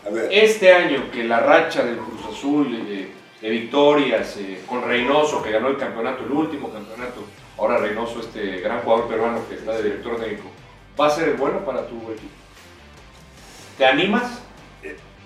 A 0.06 0.10
ver, 0.10 0.28
Este 0.30 0.72
año 0.72 1.10
que 1.10 1.24
la 1.24 1.40
racha 1.40 1.82
del 1.82 1.96
Cruz 1.96 2.20
Azul 2.30 2.86
eh, 2.88 3.08
de 3.40 3.48
victorias 3.50 4.36
eh, 4.38 4.60
con 4.68 4.82
Reynoso, 4.82 5.42
que 5.42 5.50
ganó 5.50 5.68
el 5.68 5.78
campeonato, 5.78 6.24
el 6.24 6.32
último 6.32 6.70
campeonato, 6.70 7.24
ahora 7.58 7.78
Reynoso, 7.78 8.20
este 8.20 8.58
gran 8.60 8.80
jugador 8.80 9.08
peruano 9.08 9.40
que 9.48 9.54
está 9.54 9.72
de 9.72 9.82
director 9.84 10.16
técnico, 10.20 10.44
¿va 11.00 11.06
a 11.06 11.10
ser 11.10 11.34
bueno 11.34 11.60
para 11.64 11.86
tu 11.86 11.96
equipo? 12.12 12.32
¿Te 13.78 13.86
animas? 13.86 14.40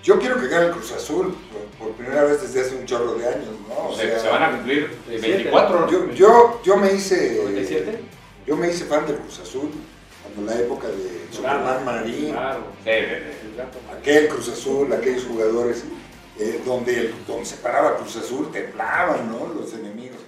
Yo 0.03 0.19
quiero 0.19 0.39
que 0.39 0.47
gane 0.47 0.67
el 0.67 0.71
Cruz 0.71 0.91
Azul 0.93 1.35
por, 1.77 1.87
por 1.87 1.95
primera 1.97 2.23
vez 2.23 2.41
desde 2.41 2.61
hace 2.61 2.75
un 2.75 2.85
chorro 2.85 3.15
de 3.15 3.27
años, 3.27 3.49
¿no? 3.67 3.89
O 3.89 3.95
se, 3.95 4.07
sea, 4.07 4.19
se 4.19 4.29
van 4.29 4.43
a 4.43 4.51
cumplir 4.51 4.83
eh, 5.09 5.17
Siete. 5.19 5.27
24, 5.35 5.79
¿no? 5.81 5.91
yo, 5.91 6.11
yo, 6.11 6.61
yo 6.63 6.77
me 6.77 6.93
hice. 6.93 7.41
¿97? 7.43 7.97
Yo 8.47 8.55
me 8.55 8.69
hice 8.69 8.85
fan 8.85 9.05
del 9.05 9.17
Cruz 9.17 9.39
Azul 9.39 9.69
cuando 10.23 10.51
la 10.51 10.59
época 10.59 10.87
de 10.87 11.27
Superman 11.31 11.85
Marín, 11.85 12.31
Claro. 12.31 12.63
Aquel 13.97 14.27
Cruz 14.29 14.49
Azul, 14.49 14.91
aquellos 14.93 15.25
jugadores 15.25 15.83
eh, 16.39 16.61
donde, 16.65 17.13
donde 17.27 17.45
se 17.45 17.57
paraba 17.57 17.97
Cruz 17.97 18.15
Azul, 18.15 18.49
temblaban, 18.51 19.29
¿no? 19.31 19.53
Los 19.53 19.73
enemigos. 19.73 20.19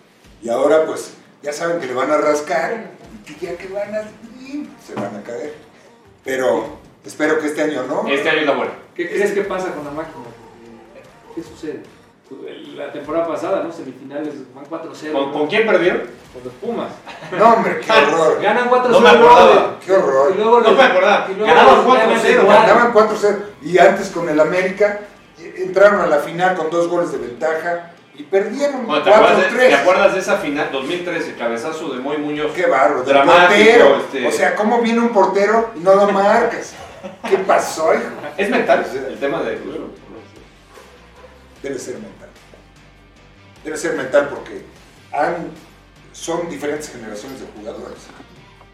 Y 0.43 0.49
ahora, 0.49 0.85
pues, 0.85 1.13
ya 1.41 1.53
saben 1.53 1.79
que 1.79 1.87
le 1.87 1.93
van 1.93 2.11
a 2.11 2.17
rascar 2.17 2.91
y 3.25 3.33
que 3.33 3.45
ya 3.45 3.57
que 3.57 3.67
van 3.67 3.95
a. 3.95 4.01
se 4.85 4.93
van 4.95 5.15
a 5.15 5.23
caer. 5.23 5.53
Pero 6.23 6.77
espero 7.05 7.39
que 7.39 7.47
este 7.47 7.61
año 7.63 7.83
no. 7.87 8.07
Este 8.07 8.29
año 8.29 8.41
es 8.41 8.45
la 8.47 8.55
buena. 8.55 8.73
¿Qué 9.07 9.09
crees 9.15 9.31
que 9.31 9.41
pasa 9.41 9.73
con 9.73 9.85
la 9.85 9.91
máquina? 9.91 10.25
¿Qué 11.35 11.41
sucede? 11.43 11.81
La 12.75 12.91
temporada 12.93 13.27
pasada, 13.27 13.63
¿no? 13.63 13.71
Semifinales, 13.71 14.33
van 14.55 14.63
4-0. 14.65 15.11
¿Con, 15.11 15.31
con 15.33 15.47
quién 15.47 15.65
perdieron? 15.67 16.01
Con 16.33 16.43
los 16.45 16.53
Pumas. 16.61 16.87
No, 17.37 17.53
hombre, 17.55 17.81
qué 17.81 17.91
horror. 17.91 18.41
Ganan 18.41 18.69
4-0. 18.69 18.87
No 18.89 18.99
me 19.01 19.09
acordaba. 19.09 19.75
Qué 19.85 19.91
horror. 19.91 20.31
Y 20.33 20.37
luego 20.37 20.61
No 20.61 20.69
les- 20.69 20.77
me 20.77 20.83
acordaba. 20.83 21.27
Ganaban 21.27 21.75
les 21.77 21.85
ganan 21.85 22.19
4-0, 22.21 22.41
igual. 22.41 22.67
Ganaban 22.67 22.93
4-0 22.93 23.37
y 23.63 23.77
antes 23.79 24.09
con 24.11 24.29
el 24.29 24.39
América 24.39 24.99
eh, 25.39 25.55
entraron 25.57 25.99
a 26.01 26.07
la 26.07 26.19
final 26.19 26.55
con 26.55 26.69
dos 26.69 26.87
goles 26.87 27.11
de 27.11 27.17
ventaja 27.17 27.91
y 28.15 28.23
perdieron 28.23 28.85
Bueno, 28.87 29.03
¿te, 29.03 29.13
acuerdas 29.13 29.37
de, 29.37 29.49
4-3. 29.49 29.67
te 29.67 29.75
acuerdas 29.75 30.13
de 30.13 30.19
esa 30.21 30.37
final 30.37 30.69
2013, 30.71 31.35
cabezazo 31.35 31.89
de 31.93 31.99
Moy 31.99 32.17
Muñoz? 32.17 32.51
Qué 32.53 32.65
barro, 32.65 33.03
del 33.03 33.13
Dramático, 33.13 33.49
portero. 33.49 33.97
este. 33.97 34.27
O 34.27 34.31
sea, 34.31 34.55
¿cómo 34.55 34.81
viene 34.81 34.99
un 35.01 35.09
portero 35.09 35.71
y 35.75 35.79
no 35.81 35.95
lo 35.95 36.07
marcas? 36.13 36.75
¿Qué 37.29 37.37
pasó, 37.39 37.93
hijo? 37.93 38.03
¿Es 38.37 38.49
mental 38.49 38.85
el 39.09 39.19
tema 39.19 39.41
de? 39.43 39.59
Debe 41.63 41.77
ser 41.79 41.95
mental. 41.95 42.29
Debe 43.63 43.77
ser 43.77 43.95
mental 43.95 44.29
porque 44.29 44.63
han, 45.11 45.51
son 46.13 46.49
diferentes 46.49 46.89
generaciones 46.91 47.39
de 47.41 47.47
jugadores. 47.55 47.99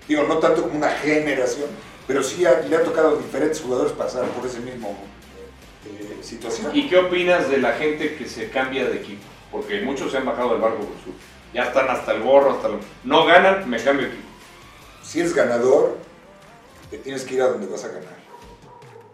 Digo, 0.07 0.23
no 0.23 0.37
tanto 0.37 0.61
como 0.63 0.75
una 0.77 0.89
generación, 0.91 1.69
pero 2.07 2.23
sí 2.23 2.45
ha- 2.45 2.61
le 2.61 2.75
ha 2.77 2.83
tocado 2.83 3.17
a 3.17 3.21
diferentes 3.21 3.59
jugadores 3.61 3.91
pasar 3.91 4.23
por 4.25 4.45
ese 4.45 4.59
mismo 4.61 4.97
eh, 5.85 6.17
situación. 6.21 6.71
¿Y 6.73 6.87
qué 6.87 6.97
opinas 6.97 7.49
de 7.49 7.57
la 7.57 7.73
gente 7.73 8.15
que 8.15 8.25
se 8.27 8.49
cambia 8.49 8.85
de 8.87 8.95
equipo? 8.97 9.23
Porque 9.51 9.81
muchos 9.81 10.11
se 10.11 10.17
han 10.17 10.25
bajado 10.25 10.51
del 10.51 10.61
barco 10.61 10.77
Cruz 10.77 11.01
Azul. 11.01 11.13
Ya 11.53 11.63
están 11.63 11.89
hasta 11.89 12.13
el 12.13 12.21
gorro, 12.23 12.51
hasta 12.53 12.67
el... 12.67 12.75
No 13.03 13.25
ganan, 13.25 13.69
me 13.69 13.77
cambio 13.81 14.07
de 14.07 14.13
equipo. 14.13 14.27
Si 15.03 15.19
eres 15.19 15.33
ganador, 15.33 15.97
te 16.89 16.97
tienes 16.99 17.23
que 17.23 17.35
ir 17.35 17.41
a 17.41 17.47
donde 17.47 17.67
vas 17.67 17.83
a 17.83 17.87
ganar. 17.89 18.17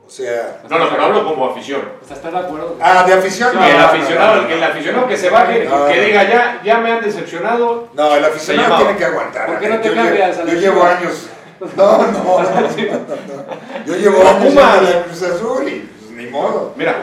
O 0.06 0.10
sea, 0.10 0.62
No, 0.70 0.77
no, 0.77 0.89
pero 0.92 1.03
hablo 1.06 1.25
como 1.25 1.50
afición. 1.50 1.82
O 2.01 2.06
sea, 2.06 2.15
¿estás 2.18 2.32
de 2.32 2.38
acuerdo? 2.38 2.77
ah, 2.80 3.03
de 3.03 3.13
afición. 3.13 3.56
no, 3.56 3.63
el 3.65 3.80
aficionado, 3.80 4.36
no, 4.36 4.42
el, 4.42 4.48
que- 4.48 4.53
el 4.53 4.63
aficionado 4.63 5.08
que 5.08 5.18
se 5.18 5.30
baje, 5.30 5.65
No, 5.65 5.88
que 5.88 6.01
diga 6.01 6.24
ya, 6.30 6.62
ya 6.63 6.77
me 6.80 6.92
han 6.92 7.01
decepcionado. 7.03 7.88
No, 7.94 8.15
el 8.15 8.24
aficionado 8.24 8.77
tiene 8.77 8.96
que 8.98 9.06
aguantar. 9.06 9.48
¿Por 9.48 9.60
qué 9.60 9.70
no 9.70 9.80
te 9.80 9.89
Yo 9.89 9.96
cambias 9.96 10.38
la 10.38 10.46
Yo 10.46 10.53
llevo 10.60 10.84
años. 10.84 11.30
No, 11.77 11.98
no, 11.98 12.08
no, 12.12 12.39
no, 12.42 12.42
no. 12.42 13.86
Yo 13.86 13.96
llevo 13.96 14.27
años 14.27 14.50
en 14.50 14.56
la 14.56 15.03
Cruz 15.06 15.22
Azul 15.24 15.68
y 15.70 15.80
pues, 15.80 16.12
ni 16.12 16.25
modo. 16.27 16.74
Mira, 16.75 16.98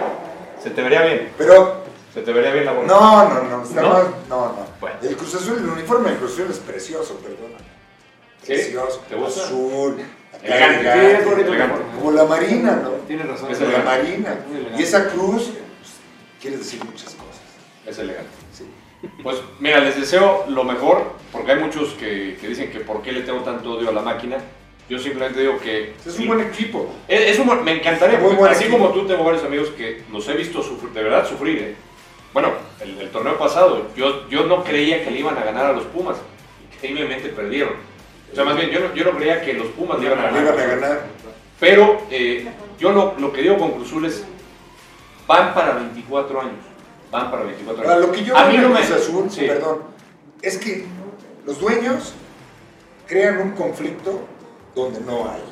se 0.63 0.69
te 0.71 0.83
vería 0.83 1.01
bien. 1.03 1.33
Pero 1.39 1.77
Se 2.13 2.21
te 2.21 2.31
vería 2.33 2.53
bien 2.53 2.67
la 2.67 2.73
bola. 2.73 2.87
no, 2.87 3.29
no, 3.31 3.43
no, 3.45 3.63
está 3.65 3.81
¿No? 3.81 3.89
más- 3.89 4.05
no, 4.29 4.37
no. 4.49 4.67
Bueno. 4.79 4.97
El 5.03 5.17
Cruz 5.17 5.35
Azul, 5.37 5.57
el 5.59 5.67
uniforme 5.69 6.11
del 6.11 6.19
Cruz 6.19 6.33
Azul 6.35 6.49
es 6.51 6.59
precioso, 6.59 7.15
perdona. 7.23 7.57
¿Sí? 8.43 8.49
Precioso. 8.53 9.01
¿Te 9.09 9.15
gusta? 9.15 9.45
Azul, 9.45 9.97
Elegante. 10.43 10.93
Sí, 10.93 11.17
es 11.19 11.25
bonito. 11.25 11.49
Elegante. 11.49 11.81
Como 11.97 12.11
la 12.13 12.25
Marina, 12.25 12.81
¿no? 12.83 12.91
Tienes 13.07 13.27
razón. 13.27 13.51
Es 13.51 13.61
la. 13.61 13.79
Marina. 13.79 14.39
Y 14.79 14.83
esa 14.83 15.09
cruz 15.11 15.51
pues, 15.51 15.93
quiere 16.41 16.57
decir 16.59 16.85
muchas 16.85 17.15
cosas. 17.15 17.41
Es 17.87 17.99
elegante. 17.99 18.31
Sí. 18.53 18.65
Pues 19.23 19.39
mira, 19.59 19.81
les 19.81 19.99
deseo 19.99 20.45
lo 20.49 20.65
mejor, 20.65 21.15
porque 21.33 21.53
hay 21.53 21.59
muchos 21.61 21.91
que, 21.95 22.37
que 22.41 22.49
dicen 22.49 22.71
que 22.71 22.81
por 22.81 23.03
qué 23.03 23.13
le 23.13 23.23
tengo 23.23 23.41
tanto 23.41 23.73
odio 23.73 23.89
a 23.89 23.93
la 23.93 24.03
máquina. 24.03 24.37
Yo 24.89 24.99
simplemente 24.99 25.41
digo 25.41 25.59
que... 25.61 25.95
Es 26.05 26.19
un 26.19 26.27
buen 26.27 26.41
equipo. 26.41 26.93
Es, 27.07 27.21
es 27.31 27.39
un 27.39 27.65
me 27.65 27.73
encantaría, 27.77 28.19
Muy 28.19 28.35
buen 28.35 28.51
así 28.51 28.65
equipo. 28.65 28.79
como 28.79 28.91
tú 28.93 29.07
tengo 29.07 29.23
varios 29.23 29.45
amigos 29.45 29.69
que 29.71 30.03
los 30.11 30.29
he 30.29 30.35
visto 30.35 30.63
sufrir, 30.65 30.93
de 30.93 31.03
verdad 31.05 31.29
sufrir. 31.29 31.59
¿eh? 31.59 31.75
Bueno, 32.35 32.53
el, 32.81 33.01
el 33.01 33.09
torneo 33.11 33.39
pasado, 33.39 33.87
yo, 33.97 34.29
yo 34.29 34.47
no 34.47 34.65
creía 34.65 35.05
que 35.05 35.13
le 35.13 35.21
iban 35.21 35.39
a 35.39 35.45
ganar 35.45 35.67
a 35.67 35.73
los 35.73 35.85
Pumas. 35.85 36.17
Increíblemente 36.75 37.29
perdieron. 37.29 37.75
O 38.33 38.35
sea, 38.35 38.45
más 38.45 38.57
bien, 38.57 38.71
yo 38.71 38.81
no, 38.81 38.95
yo 38.95 39.05
no 39.05 39.17
creía 39.17 39.43
que 39.43 39.55
los 39.55 39.69
Pumas 39.69 39.99
le 39.99 40.07
iban 40.07 40.19
a 40.19 40.23
ganar. 40.25 40.43
iban 40.43 40.59
a 40.61 40.65
ganar. 40.67 41.01
Pero 41.59 42.03
eh, 42.11 42.49
yo 42.79 42.93
lo, 42.93 43.15
lo 43.19 43.33
que 43.33 43.43
digo 43.43 43.59
con 43.59 43.73
Cruzul 43.73 44.07
es, 44.07 44.25
van 45.27 45.53
para 45.53 45.75
24 45.75 46.41
años. 46.41 46.55
Van 47.11 47.31
para 47.31 47.43
24 47.45 47.83
Ahora, 47.83 47.97
años. 47.97 48.07
lo 48.07 48.13
que 48.13 48.25
yo 48.25 48.37
a 48.37 48.47
mí 48.47 48.57
no 48.59 48.69
me... 48.69 48.81
Cruz 48.81 48.91
Azul, 48.93 49.31
sí. 49.31 49.47
perdón, 49.47 49.83
es 50.43 50.59
que 50.59 50.87
los 51.45 51.59
dueños 51.61 52.15
crean 53.07 53.41
un 53.41 53.51
conflicto 53.53 54.21
donde 54.75 55.01
no 55.01 55.29
hay. 55.31 55.43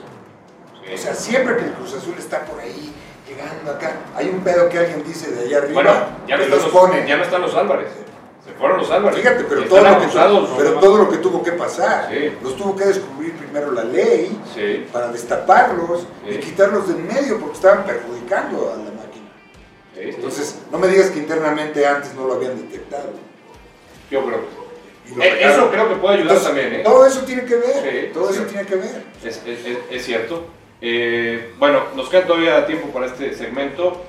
Sí. 0.86 0.94
O 0.94 0.98
sea, 0.98 1.14
siempre 1.14 1.56
que 1.56 1.64
el 1.64 1.72
Cruz 1.72 1.94
Azul 1.94 2.14
está 2.16 2.44
por 2.44 2.60
ahí, 2.60 2.92
llegando 3.28 3.72
acá, 3.72 3.96
hay 4.14 4.28
un 4.28 4.40
pedo 4.40 4.68
que 4.68 4.78
alguien 4.78 5.04
dice 5.04 5.30
de 5.32 5.46
allá 5.46 5.58
arriba, 5.58 5.74
bueno, 5.74 5.90
ya 6.26 6.36
no, 6.36 6.42
están 6.44 6.58
los 6.58 6.64
los, 6.64 6.72
pone. 6.72 7.06
ya 7.06 7.16
no 7.16 7.24
están 7.24 7.42
los 7.42 7.54
Álvarez. 7.54 7.88
Fueron 8.58 8.78
los 8.78 8.90
Álvarez. 8.90 9.20
Fíjate, 9.20 9.44
pero, 9.44 9.64
todo 9.64 9.78
lo, 9.78 9.84
que 9.84 10.04
acusados, 10.04 10.48
tu- 10.50 10.56
pero 10.56 10.72
todo 10.80 10.96
lo 10.98 11.08
que 11.10 11.16
tuvo 11.18 11.42
que 11.42 11.52
pasar, 11.52 12.08
Sí. 12.10 12.32
los 12.42 12.56
tuvo 12.56 12.74
que 12.74 12.84
descubrir 12.86 13.32
primero 13.34 13.70
la 13.72 13.84
ley 13.84 14.36
Sí. 14.54 14.84
para 14.92 15.08
destaparlos 15.12 16.06
y 16.28 16.36
quitarlos 16.38 16.88
del 16.88 16.98
medio 17.04 17.38
porque 17.38 17.54
estaban 17.54 17.84
perjudicando 17.84 18.72
a 18.72 18.76
la 18.76 18.90
máquina. 18.90 19.28
Entonces, 19.96 20.58
no 20.72 20.78
me 20.78 20.88
digas 20.88 21.10
que 21.10 21.18
internamente 21.20 21.86
antes 21.86 22.14
no 22.14 22.26
lo 22.26 22.34
habían 22.34 22.56
detectado. 22.56 23.10
yo 24.10 24.24
creo 24.24 24.40
que 24.40 25.14
regaron. 25.14 25.52
Eso 25.52 25.70
creo 25.70 25.88
que 25.90 25.94
puede 25.96 26.14
ayudar 26.16 26.36
Entonces, 26.36 26.46
también, 26.46 26.80
¿eh? 26.80 26.82
Todo 26.84 27.06
eso 27.06 27.20
tiene 27.26 27.44
que 27.44 27.56
ver, 27.56 27.82
Sí, 28.06 28.10
todo 28.14 28.30
eso 28.30 28.42
tiene 28.44 28.64
que 28.66 28.76
ver. 28.76 29.04
Es, 29.24 29.36
es- 29.46 29.66
es- 29.66 29.78
es 29.90 30.04
cierto. 30.04 30.46
Eh, 30.80 31.52
bueno, 31.58 31.82
nos 31.94 32.08
queda 32.08 32.26
todavía 32.26 32.66
tiempo 32.66 32.88
para 32.88 33.06
este 33.06 33.34
segmento. 33.34 34.02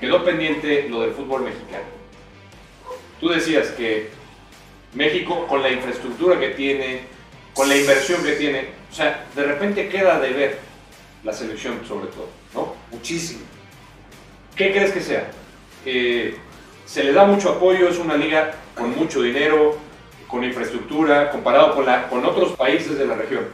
Quedó 0.00 0.24
pendiente 0.24 0.86
lo 0.90 1.00
del 1.02 1.12
fútbol 1.12 1.42
mexicano. 1.42 1.84
Tú 3.20 3.28
decías 3.28 3.68
que 3.68 4.08
México, 4.94 5.46
con 5.46 5.62
la 5.62 5.70
infraestructura 5.70 6.38
que 6.38 6.50
tiene, 6.50 7.00
con 7.54 7.68
la 7.68 7.76
inversión 7.76 8.22
que 8.22 8.32
tiene, 8.32 8.68
o 8.90 8.94
sea, 8.94 9.24
de 9.34 9.42
repente 9.42 9.88
queda 9.88 10.20
de 10.20 10.30
ver 10.30 10.58
la 11.24 11.32
selección 11.32 11.80
sobre 11.86 12.06
todo, 12.08 12.28
¿no? 12.54 12.74
Muchísimo. 12.90 13.40
¿Qué 14.54 14.72
crees 14.72 14.92
que 14.92 15.00
sea? 15.00 15.28
Eh, 15.84 16.36
se 16.86 17.04
le 17.04 17.12
da 17.12 17.24
mucho 17.24 17.50
apoyo, 17.50 17.88
es 17.88 17.98
una 17.98 18.16
liga 18.16 18.54
con 18.74 18.94
mucho 18.96 19.22
dinero, 19.22 19.76
con 20.28 20.44
infraestructura, 20.44 21.30
comparado 21.30 21.74
con, 21.74 21.86
la, 21.86 22.08
con 22.08 22.24
otros 22.24 22.52
países 22.52 22.98
de 22.98 23.06
la 23.06 23.14
región. 23.14 23.44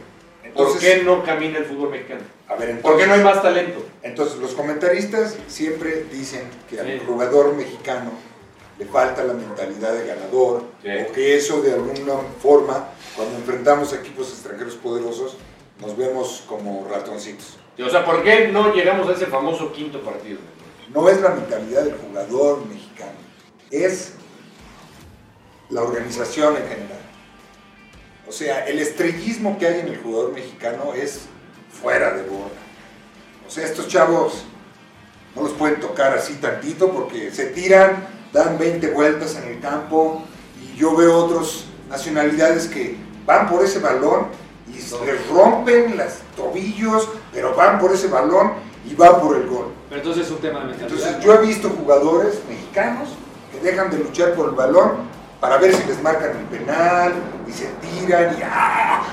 ¿Por 0.53 0.67
Entonces, 0.67 0.81
qué 0.97 1.03
no 1.03 1.23
camina 1.23 1.57
el 1.57 1.65
fútbol 1.65 1.89
mexicano? 1.89 2.21
A 2.47 2.55
ver, 2.55 2.69
entonces, 2.69 2.83
¿Por 2.83 2.97
qué 2.97 3.07
no 3.07 3.13
hay 3.13 3.23
más 3.23 3.41
talento? 3.41 3.85
entonces 4.03 4.37
los 4.39 4.51
comentaristas 4.53 5.37
siempre 5.47 6.05
dicen 6.11 6.43
que 6.69 6.79
al 6.79 6.85
Sí. 6.87 7.01
jugador 7.07 7.55
mexicano 7.55 8.11
le 8.83 8.91
falta 8.91 9.23
la 9.23 9.33
mentalidad 9.33 9.93
de 9.93 10.07
ganador 10.07 10.63
Sí. 10.81 10.89
o 11.09 11.11
que 11.13 11.37
eso 11.37 11.61
de 11.61 11.73
alguna 11.73 12.15
forma, 12.41 12.89
cuando 13.15 13.37
enfrentamos 13.37 13.93
equipos 13.93 14.29
extranjeros 14.29 14.75
poderosos, 14.75 15.37
nos 15.79 15.95
vemos 15.97 16.43
como 16.47 16.87
ratoncitos. 16.89 17.57
O 17.83 17.89
sea, 17.89 18.05
¿por 18.05 18.23
qué 18.23 18.49
no 18.49 18.73
llegamos 18.73 19.09
a 19.09 19.13
ese 19.13 19.25
famoso 19.27 19.71
quinto 19.73 20.01
partido? 20.01 20.39
No 20.93 21.09
es 21.09 21.19
la 21.21 21.29
mentalidad 21.29 21.83
del 21.83 21.95
jugador 21.95 22.65
mexicano, 22.67 23.17
es 23.71 24.13
la 25.69 25.81
organización 25.81 26.55
en 26.57 26.63
general. 26.67 26.99
O 28.27 28.31
sea, 28.31 28.65
el 28.67 28.79
estrellismo 28.79 29.57
que 29.57 29.67
hay 29.67 29.79
en 29.79 29.87
el 29.87 29.97
jugador 29.97 30.33
mexicano 30.33 30.93
es 30.93 31.21
fuera 31.81 32.11
de 32.13 32.23
borda. 32.23 32.51
O 33.47 33.49
sea, 33.49 33.65
estos 33.65 33.87
chavos 33.87 34.43
no 35.35 35.43
los 35.43 35.51
pueden 35.53 35.79
tocar 35.79 36.15
así 36.15 36.35
tantito 36.35 36.91
porque 36.91 37.31
se 37.31 37.47
tiran, 37.47 38.07
dan 38.33 38.57
20 38.57 38.91
vueltas 38.91 39.35
en 39.35 39.43
el 39.53 39.59
campo 39.59 40.21
y 40.61 40.75
yo 40.77 40.95
veo 40.95 41.15
otras 41.15 41.65
nacionalidades 41.89 42.67
que 42.67 42.97
van 43.25 43.47
por 43.47 43.63
ese 43.63 43.79
balón 43.79 44.27
y 44.67 44.73
les 45.05 45.27
rompen 45.29 45.95
los 45.97 46.13
tobillos, 46.35 47.07
pero 47.31 47.53
van 47.55 47.79
por 47.79 47.91
ese 47.93 48.07
balón 48.07 48.53
y 48.89 48.95
van 48.95 49.19
por 49.21 49.35
el 49.35 49.47
gol. 49.47 49.67
Pero 49.89 50.01
entonces 50.01 50.25
es 50.25 50.31
un 50.31 50.39
tema 50.39 50.59
de 50.61 50.65
mentalidad. 50.65 50.91
Entonces 50.97 51.23
yo 51.23 51.33
he 51.35 51.45
visto 51.45 51.69
jugadores 51.69 52.41
mexicanos 52.49 53.09
que 53.51 53.59
dejan 53.59 53.91
de 53.91 53.99
luchar 53.99 54.33
por 54.33 54.49
el 54.49 54.55
balón 54.55 55.13
para 55.39 55.57
ver 55.57 55.75
si 55.75 55.83
les 55.87 56.01
marcan 56.01 56.31
el 56.31 56.45
penal 56.57 57.13
y 57.47 57.51
se 57.51 57.65
tiran 57.81 58.35
y 58.37 58.41
¡ah! 58.43 59.03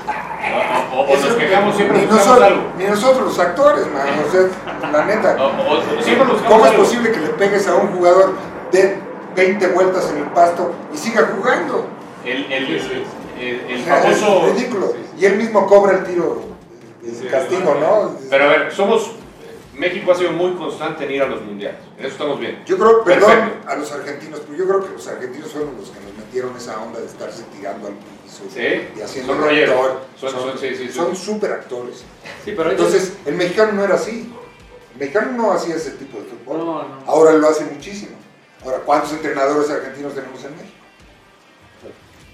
O, 0.93 0.99
o- 0.99 1.01
o 1.03 1.13
Eso- 1.13 1.27
nos 1.27 1.35
quejamos 1.37 1.75
siempre 1.75 1.97
ni, 1.99 2.05
buscamos 2.05 2.27
nosotros, 2.27 2.51
algo. 2.57 2.71
ni 2.77 2.83
nosotros 2.85 3.23
los 3.25 3.39
actores, 3.39 3.85
man, 3.93 4.07
o 4.27 4.31
sea, 4.31 4.91
la 4.91 5.05
neta. 5.05 5.35
O, 5.39 5.47
o- 5.47 5.99
o 5.99 6.01
siempre 6.01 6.25
buscamos 6.27 6.47
¿Cómo 6.47 6.65
es 6.65 6.71
posible 6.73 7.11
que 7.11 7.19
le 7.19 7.29
pegues 7.29 7.67
a 7.67 7.75
un 7.75 7.87
jugador 7.95 8.33
de 8.71 8.97
20 9.35 9.67
vueltas 9.67 10.09
en 10.11 10.17
el 10.17 10.29
pasto 10.31 10.71
y 10.93 10.97
siga 10.97 11.31
jugando? 11.35 11.85
El, 12.25 12.51
el, 12.51 12.75
el- 13.39 13.71
el 13.71 13.83
famoso... 13.83 14.47
Es 14.47 14.55
ridículo. 14.55 14.93
Y 15.17 15.25
él 15.25 15.35
mismo 15.37 15.65
cobra 15.67 15.97
el 15.97 16.03
tiro, 16.03 16.41
el 17.03 17.29
castigo, 17.31 17.75
¿no? 17.79 18.15
Pero 18.29 18.43
a 18.43 18.47
ver, 18.47 18.71
somos... 18.73 19.11
México 19.73 20.11
ha 20.11 20.15
sido 20.15 20.31
muy 20.33 20.51
constante 20.55 21.05
en 21.05 21.11
ir 21.11 21.23
a 21.23 21.27
los 21.27 21.41
mundiales. 21.41 21.79
En 21.97 22.03
eso 22.05 22.13
estamos 22.13 22.39
bien. 22.39 22.61
Yo 22.65 22.77
creo, 22.77 23.03
perdón 23.03 23.31
Perfecto. 23.31 23.69
a 23.69 23.75
los 23.77 23.91
argentinos, 23.91 24.41
pero 24.45 24.57
yo 24.59 24.67
creo 24.67 24.83
que 24.83 24.89
los 24.93 25.07
argentinos 25.07 25.49
fueron 25.49 25.75
los 25.77 25.89
que 25.89 25.99
nos 26.01 26.13
metieron 26.13 26.55
esa 26.57 26.79
onda 26.81 26.99
de 26.99 27.05
estarse 27.07 27.43
tirando 27.57 27.87
al 27.87 27.93
piso 27.93 28.43
Sí, 28.53 28.59
y 28.95 29.01
haciendo 29.01 29.33
son 29.33 29.43
actor. 29.49 30.01
Son- 30.19 30.29
son- 30.31 30.57
sí, 30.59 30.75
sí, 30.75 30.87
sí. 30.87 30.91
son 30.91 31.15
súper 31.15 31.53
actores. 31.53 32.03
Sí, 32.45 32.53
pero 32.55 32.69
Entonces, 32.71 33.13
el 33.25 33.35
mexicano 33.35 33.71
no 33.71 33.83
era 33.85 33.95
así. 33.95 34.31
El 34.93 34.99
mexicano 34.99 35.31
no 35.31 35.51
hacía 35.53 35.75
ese 35.75 35.91
tipo 35.91 36.17
de 36.19 36.25
fútbol. 36.25 36.57
No, 36.59 36.65
no. 36.83 36.87
Ahora 37.07 37.31
lo 37.31 37.47
hace 37.47 37.63
muchísimo. 37.65 38.11
Ahora, 38.63 38.77
¿cuántos 38.85 39.11
entrenadores 39.13 39.69
argentinos 39.69 40.13
tenemos 40.13 40.43
en 40.43 40.51
México? 40.55 40.75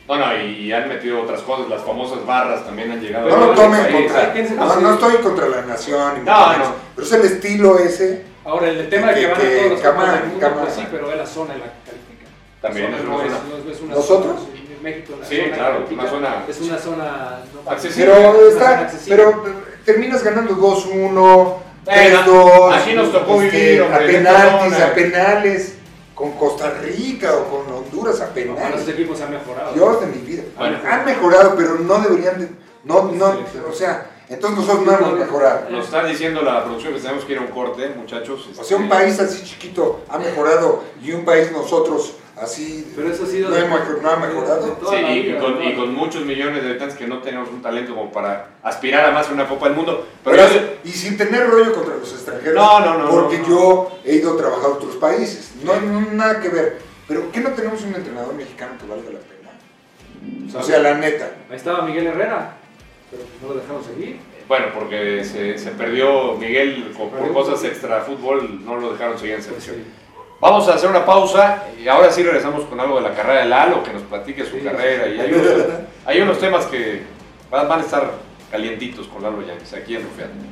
No, 0.07 0.15
no, 0.15 0.37
y, 0.37 0.45
y 0.67 0.71
han 0.73 0.87
metido 0.87 1.21
otras 1.21 1.41
cosas. 1.41 1.67
Las 1.69 1.81
famosas 1.83 2.25
barras 2.25 2.65
también 2.65 2.91
han 2.91 3.01
llegado. 3.01 3.27
No 3.29 3.35
lo 3.37 3.43
otros 3.51 3.65
tomen 3.65 3.81
países. 3.81 4.01
contra. 4.11 4.33
¿quién 4.33 4.47
se 4.47 4.55
No, 4.55 4.75
no 4.79 4.93
estoy 4.93 5.15
contra 5.17 5.47
la 5.49 5.61
nación. 5.63 6.25
No, 6.25 6.57
no. 6.57 6.75
Pero 6.95 7.07
es 7.07 7.13
el 7.13 7.21
estilo 7.25 7.77
ese. 7.77 8.23
Ahora, 8.45 8.69
el 8.69 8.89
tema 8.89 9.07
de 9.11 9.13
que, 9.15 9.19
Que- 9.21 9.27
van 9.27 9.35
a 9.41 9.43
todos 9.57 9.71
los 9.71 9.81
Camara, 9.81 10.07
campos 10.07 10.21
del 10.21 10.29
mundo, 10.31 10.39
Camara. 10.47 10.61
pues 10.63 10.73
sí, 10.75 10.87
pero 10.89 11.11
es 11.11 11.17
la 11.17 11.25
zona 11.25 11.53
en 11.55 11.59
la 11.59 11.65
que 11.65 11.71
califican. 11.91 12.33
También 12.61 12.93
es 12.93 13.03
no 13.03 13.15
una 13.15 13.25
es, 13.25 13.31
zona. 13.33 13.43
no 13.65 13.71
es 13.71 13.81
una 13.81 13.95
¿Nosotros? 13.95 14.35
zona, 14.39 14.49
sí, 14.55 14.77
México, 14.81 15.13
la 15.19 15.25
Sí, 15.27 15.37
zona 15.41 15.55
claro, 15.55 15.85
una 15.91 16.09
zona- 16.09 16.43
Es 16.47 16.61
una 16.61 16.77
zona... 16.77 17.39
no, 17.65 17.69
Accesible. 17.71 18.05
Pero, 18.13 18.19
una 18.29 18.39
zona 18.39 18.47
está, 18.49 18.79
accesible. 18.79 19.15
pero 19.17 19.43
terminas 19.83 20.23
ganando 20.23 20.55
2-1, 20.55 21.13
Bueno, 21.13 21.61
3-2. 21.85 22.73
aquí 22.73 22.93
nos 22.93 23.11
tocó 23.11 23.41
este, 23.41 23.57
vivir, 23.57 23.81
hombre, 23.81 23.97
A 23.97 24.01
en 24.09 24.23
penaltis, 24.23 24.79
a 24.79 24.93
penales. 24.93 25.76
Con 26.17 26.31
Costa 26.31 26.71
Rica 26.81 27.31
o 27.35 27.43
con 27.45 27.71
Honduras 27.73 28.19
a 28.21 28.33
penales. 28.33 28.87
equipos 28.87 29.21
han 29.21 29.29
mejorado. 29.31 29.71
Dios 29.73 30.01
de 30.01 30.07
mi 30.07 30.17
vida. 30.25 30.43
Bueno. 30.57 30.79
Han 30.89 31.05
mejorado, 31.05 31.53
pero 31.55 31.75
no 31.75 31.99
deberían 31.99 32.39
de. 32.39 32.49
No, 32.85 33.03
no, 33.11 33.33
Sí, 33.33 33.39
sí. 33.53 33.59
o 33.69 33.73
sea, 33.73 34.09
entonces 34.27 34.59
nosotros 34.65 34.85
no 34.87 34.93
hemos 34.97 35.19
mejorado. 35.19 35.69
Nos 35.69 35.85
está 35.85 36.03
diciendo 36.05 36.41
la 36.41 36.63
producción 36.63 36.93
que 36.95 36.99
tenemos 37.01 37.23
que 37.23 37.33
ir 37.33 37.37
a 37.37 37.41
un 37.41 37.47
corte, 37.47 37.89
muchachos. 37.95 38.49
O 38.59 38.63
sea, 38.63 38.77
un 38.77 38.83
Este, 38.85 38.95
país 38.95 39.19
así 39.19 39.43
chiquito 39.43 40.01
ha 40.09 40.17
mejorado 40.17 40.83
y 41.03 41.11
un 41.11 41.23
país 41.23 41.51
nosotros 41.51 42.13
así 42.41 42.91
Pero 42.95 43.11
eso 43.11 43.23
ha 43.23 43.27
sido 43.27 43.49
no, 43.49 43.55
de- 43.55 43.63
mejor- 43.63 43.99
no 44.01 44.09
ha 44.09 44.15
mejorado. 44.17 44.77
Sí, 44.89 44.95
y 44.95 45.37
con, 45.39 45.63
y 45.63 45.75
con 45.75 45.93
muchos 45.93 46.25
millones 46.25 46.63
de 46.63 46.69
habitantes 46.69 46.97
que 46.97 47.07
no 47.07 47.19
tenemos 47.21 47.49
un 47.49 47.61
talento 47.61 47.95
como 47.95 48.11
para 48.11 48.49
aspirar 48.63 49.05
a 49.05 49.11
más 49.11 49.29
una 49.31 49.47
Copa 49.47 49.67
del 49.67 49.75
Mundo. 49.75 50.07
Pero 50.23 50.37
Pero 50.37 50.49
yo- 50.53 50.61
y 50.83 50.89
sin 50.91 51.17
tener 51.17 51.47
rollo 51.49 51.73
contra 51.73 51.95
los 51.95 52.11
extranjeros. 52.11 52.55
No, 52.55 52.79
no, 52.81 52.97
no, 52.97 53.09
Porque 53.09 53.37
no, 53.39 53.43
no. 53.43 53.49
yo 53.49 53.99
he 54.05 54.15
ido 54.15 54.33
a 54.33 54.37
trabajar 54.37 54.65
a 54.65 54.73
otros 54.73 54.95
países. 54.97 55.53
No, 55.63 55.79
no, 55.81 56.01
nada 56.13 56.39
que 56.39 56.49
ver. 56.49 56.79
Pero 57.07 57.31
¿qué 57.31 57.39
no 57.39 57.49
tenemos 57.51 57.81
un 57.83 57.95
entrenador 57.95 58.33
mexicano 58.33 58.73
que 58.79 58.85
valga 58.85 59.11
la 59.11 59.19
pena? 59.19 60.59
O 60.59 60.63
sea, 60.63 60.79
la 60.79 60.95
neta. 60.95 61.31
Ahí 61.49 61.55
estaba 61.55 61.83
Miguel 61.83 62.07
Herrera, 62.07 62.57
pero 63.09 63.23
no 63.41 63.49
lo 63.53 63.61
dejaron 63.61 63.83
seguir. 63.83 64.19
Bueno, 64.47 64.67
porque 64.73 65.23
se, 65.25 65.57
se 65.57 65.71
perdió 65.71 66.33
Miguel 66.35 66.93
por 66.97 67.33
cosas 67.33 67.63
extra 67.65 68.01
fútbol, 68.01 68.63
no 68.65 68.77
lo 68.77 68.93
dejaron 68.93 69.17
seguir 69.17 69.35
en 69.35 69.41
Pues 69.43 69.63
selección. 69.63 69.75
sí. 69.77 69.83
Vamos 70.39 70.67
a 70.69 70.75
hacer 70.75 70.89
una 70.89 71.03
pausa 71.05 71.63
y 71.83 71.87
ahora 71.87 72.11
sí 72.11 72.21
regresamos 72.21 72.65
con 72.65 72.79
algo 72.79 72.97
de 72.97 73.09
la 73.09 73.15
carrera 73.15 73.39
de 73.41 73.45
Lalo, 73.47 73.83
que 73.83 73.91
nos 73.91 74.03
platique 74.03 74.45
su 74.45 74.57
Sí, 74.57 74.61
carrera. 74.63 75.05
sí. 75.05 75.15
Y 75.15 75.19
hay 75.19 75.33
unos, 75.33 75.47
hay 76.05 76.21
unos 76.21 76.39
temas 76.39 76.65
que 76.67 77.01
van, 77.49 77.71
a 77.71 77.81
estar 77.81 78.11
calientitos 78.51 79.07
con 79.07 79.23
Lalo 79.23 79.41
Yáñez 79.41 79.73
aquí 79.73 79.95
en 79.95 80.03
Rufeando. 80.03 80.45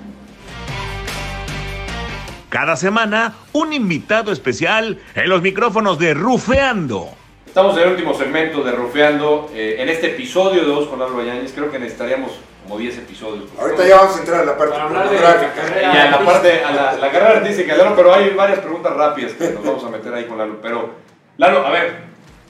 Cada 2.49 2.75
semana, 2.77 3.35
un 3.53 3.73
invitado 3.73 4.31
especial 4.31 4.97
en 5.13 5.29
los 5.29 5.41
micrófonos 5.41 5.99
de 5.99 6.13
Rufeando. 6.13 7.09
Estamos 7.45 7.77
en 7.77 7.83
el 7.83 7.89
último 7.89 8.13
segmento 8.15 8.63
de 8.63 8.71
Rufeando. 8.71 9.51
eh, 9.53 9.75
en 9.79 9.89
este 9.89 10.07
episodio 10.07 10.61
de 10.61 10.67
Dos 10.67 10.87
con 10.87 10.99
Lalo 10.99 11.21
Yáñez, 11.23 11.51
creo 11.53 11.69
que 11.69 11.77
necesitaríamos 11.77 12.31
como 12.65 12.79
10 12.79 12.97
episodios. 12.97 13.49
Ahorita 13.59 13.87
ya 13.87 13.97
vamos 13.97 14.15
a 14.15 14.19
entrar 14.19 14.41
a 14.41 14.45
la 14.45 14.57
parte 14.57 14.75
pornográfica. 14.75 15.63
la 15.75 15.81
Y 15.81 15.97
a 15.97 16.11
la 16.11 16.19
parte, 16.25 16.63
a 16.63 16.71
la, 16.71 16.93
la 16.93 17.11
carrera 17.11 17.37
artística 17.39 17.75
Lalo, 17.75 17.95
pero 17.95 18.13
hay 18.13 18.31
varias 18.31 18.59
preguntas 18.59 18.93
rápidas 18.93 19.33
que 19.33 19.49
nos 19.51 19.63
vamos 19.63 19.83
a 19.83 19.89
meter 19.89 20.13
ahí 20.13 20.25
con 20.25 20.37
Lalo. 20.37 20.59
Pero, 20.61 20.89
Lalo, 21.37 21.65
a 21.65 21.69
ver, 21.69 21.99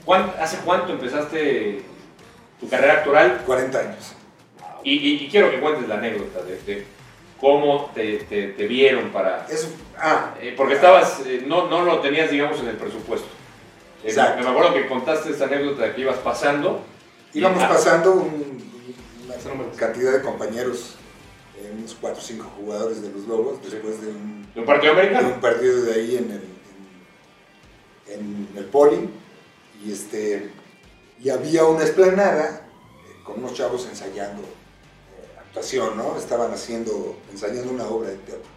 ¿cuán- 0.04 0.32
¿hace 0.40 0.58
cuánto 0.64 0.92
empezaste 0.92 1.82
tu 2.60 2.68
carrera 2.68 2.94
actoral? 2.94 3.42
40 3.44 3.78
años. 3.78 4.12
Y, 4.82 4.92
y- 4.94 5.24
y 5.24 5.28
quiero 5.28 5.50
que 5.50 5.60
cuentes 5.60 5.86
la 5.88 5.96
anécdota 5.96 6.42
de, 6.42 6.56
de 6.62 6.86
cómo 7.40 7.90
te, 7.94 8.18
te- 8.18 8.48
te 8.48 8.66
vieron 8.66 9.10
para... 9.10 9.46
Eso, 9.50 9.68
ah, 10.00 10.30
eh, 10.40 10.54
porque 10.56 10.74
estabas, 10.74 11.20
eh, 11.26 11.42
no, 11.46 11.66
no 11.68 11.82
lo 11.82 11.98
tenías, 12.00 12.30
digamos, 12.30 12.58
en 12.60 12.68
el 12.68 12.76
presupuesto. 12.76 13.26
Eh, 14.02 14.08
Exacto. 14.08 14.42
me 14.44 14.48
acuerdo 14.50 14.72
que 14.72 14.86
contaste 14.86 15.30
esta 15.30 15.44
anécdota 15.44 15.82
de 15.82 15.92
que 15.94 16.00
ibas 16.00 16.16
pasando. 16.18 16.82
y- 17.34 17.40
íbamos 17.40 17.62
ah, 17.62 17.68
pasando 17.68 18.12
un- 18.12 18.65
Cantidad 19.76 20.12
de 20.12 20.22
compañeros, 20.22 20.94
eh, 21.58 21.72
unos 21.76 21.96
4 22.00 22.18
o 22.18 22.22
5 22.22 22.44
jugadores 22.56 23.02
de 23.02 23.10
los 23.10 23.26
Lobos, 23.26 23.58
después 23.62 24.00
de 24.00 24.08
un, 24.08 24.46
¿De 24.54 24.60
un 24.60 24.66
partido 24.66 24.94
de 24.94 25.00
americano? 25.00 25.28
un 25.34 25.40
partido 25.40 25.82
de 25.82 25.94
ahí 25.94 26.16
en 26.16 26.30
el, 26.30 26.42
en, 28.14 28.48
en 28.50 28.58
el 28.58 28.64
Poli. 28.66 29.08
Y, 29.84 29.92
este, 29.92 30.50
y 31.22 31.28
había 31.30 31.64
una 31.64 31.84
esplanada 31.84 32.66
eh, 33.06 33.22
con 33.24 33.38
unos 33.38 33.54
chavos 33.54 33.86
ensayando 33.88 34.42
eh, 34.42 35.38
actuación, 35.38 35.96
¿no? 35.96 36.16
Estaban 36.18 36.52
haciendo, 36.52 37.16
ensayando 37.30 37.70
una 37.70 37.86
obra 37.86 38.10
de 38.10 38.16
teatro. 38.16 38.50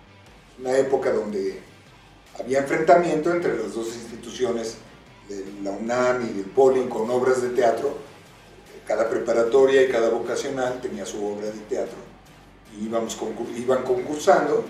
Una 0.60 0.78
época 0.78 1.12
donde 1.12 1.60
había 2.40 2.60
enfrentamiento 2.60 3.32
entre 3.32 3.58
las 3.58 3.74
dos 3.74 3.88
instituciones 3.88 4.76
de 5.28 5.46
la 5.64 5.72
UNAM 5.72 6.30
y 6.30 6.34
del 6.34 6.46
Poli 6.46 6.88
con 6.88 7.10
obras 7.10 7.42
de 7.42 7.50
teatro. 7.50 7.98
Cada 8.90 9.08
preparatoria 9.08 9.84
y 9.84 9.88
cada 9.88 10.10
vocacional 10.10 10.82
tenía 10.82 11.06
su 11.06 11.24
obra 11.24 11.46
de 11.46 11.60
teatro. 11.70 12.00
Y 12.76 12.86
íbamos 12.86 13.16
iban 13.56 13.84
concursando 13.84 14.66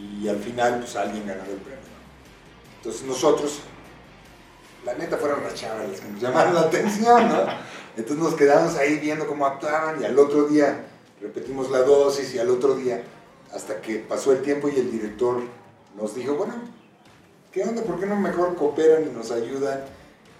y 0.00 0.26
al 0.26 0.38
final 0.38 0.78
pues 0.78 0.96
alguien 0.96 1.26
ganaba 1.26 1.50
el 1.50 1.58
premio. 1.58 1.78
Entonces 2.78 3.02
nosotros, 3.02 3.60
la 4.86 4.94
neta 4.94 5.18
fueron 5.18 5.42
las 5.44 5.52
chavas 5.52 5.86
las 5.86 6.00
que 6.00 6.08
nos 6.08 6.18
llamaron 6.18 6.54
la 6.54 6.62
atención, 6.62 7.28
¿no? 7.28 7.40
Entonces 7.94 8.24
nos 8.24 8.34
quedamos 8.36 8.74
ahí 8.76 9.00
viendo 9.00 9.26
cómo 9.26 9.44
actuaban 9.44 10.00
y 10.00 10.06
al 10.06 10.18
otro 10.18 10.44
día 10.44 10.86
repetimos 11.20 11.70
la 11.70 11.80
dosis 11.80 12.34
y 12.34 12.38
al 12.38 12.48
otro 12.48 12.74
día, 12.74 13.02
hasta 13.52 13.82
que 13.82 13.96
pasó 13.96 14.32
el 14.32 14.40
tiempo 14.40 14.70
y 14.70 14.78
el 14.78 14.90
director 14.90 15.42
nos 15.94 16.14
dijo, 16.14 16.36
bueno, 16.36 16.54
¿qué 17.52 17.64
onda? 17.64 17.82
¿Por 17.82 18.00
qué 18.00 18.06
no 18.06 18.16
mejor 18.16 18.56
cooperan 18.56 19.02
y 19.06 19.10
nos 19.10 19.30
ayudan 19.30 19.84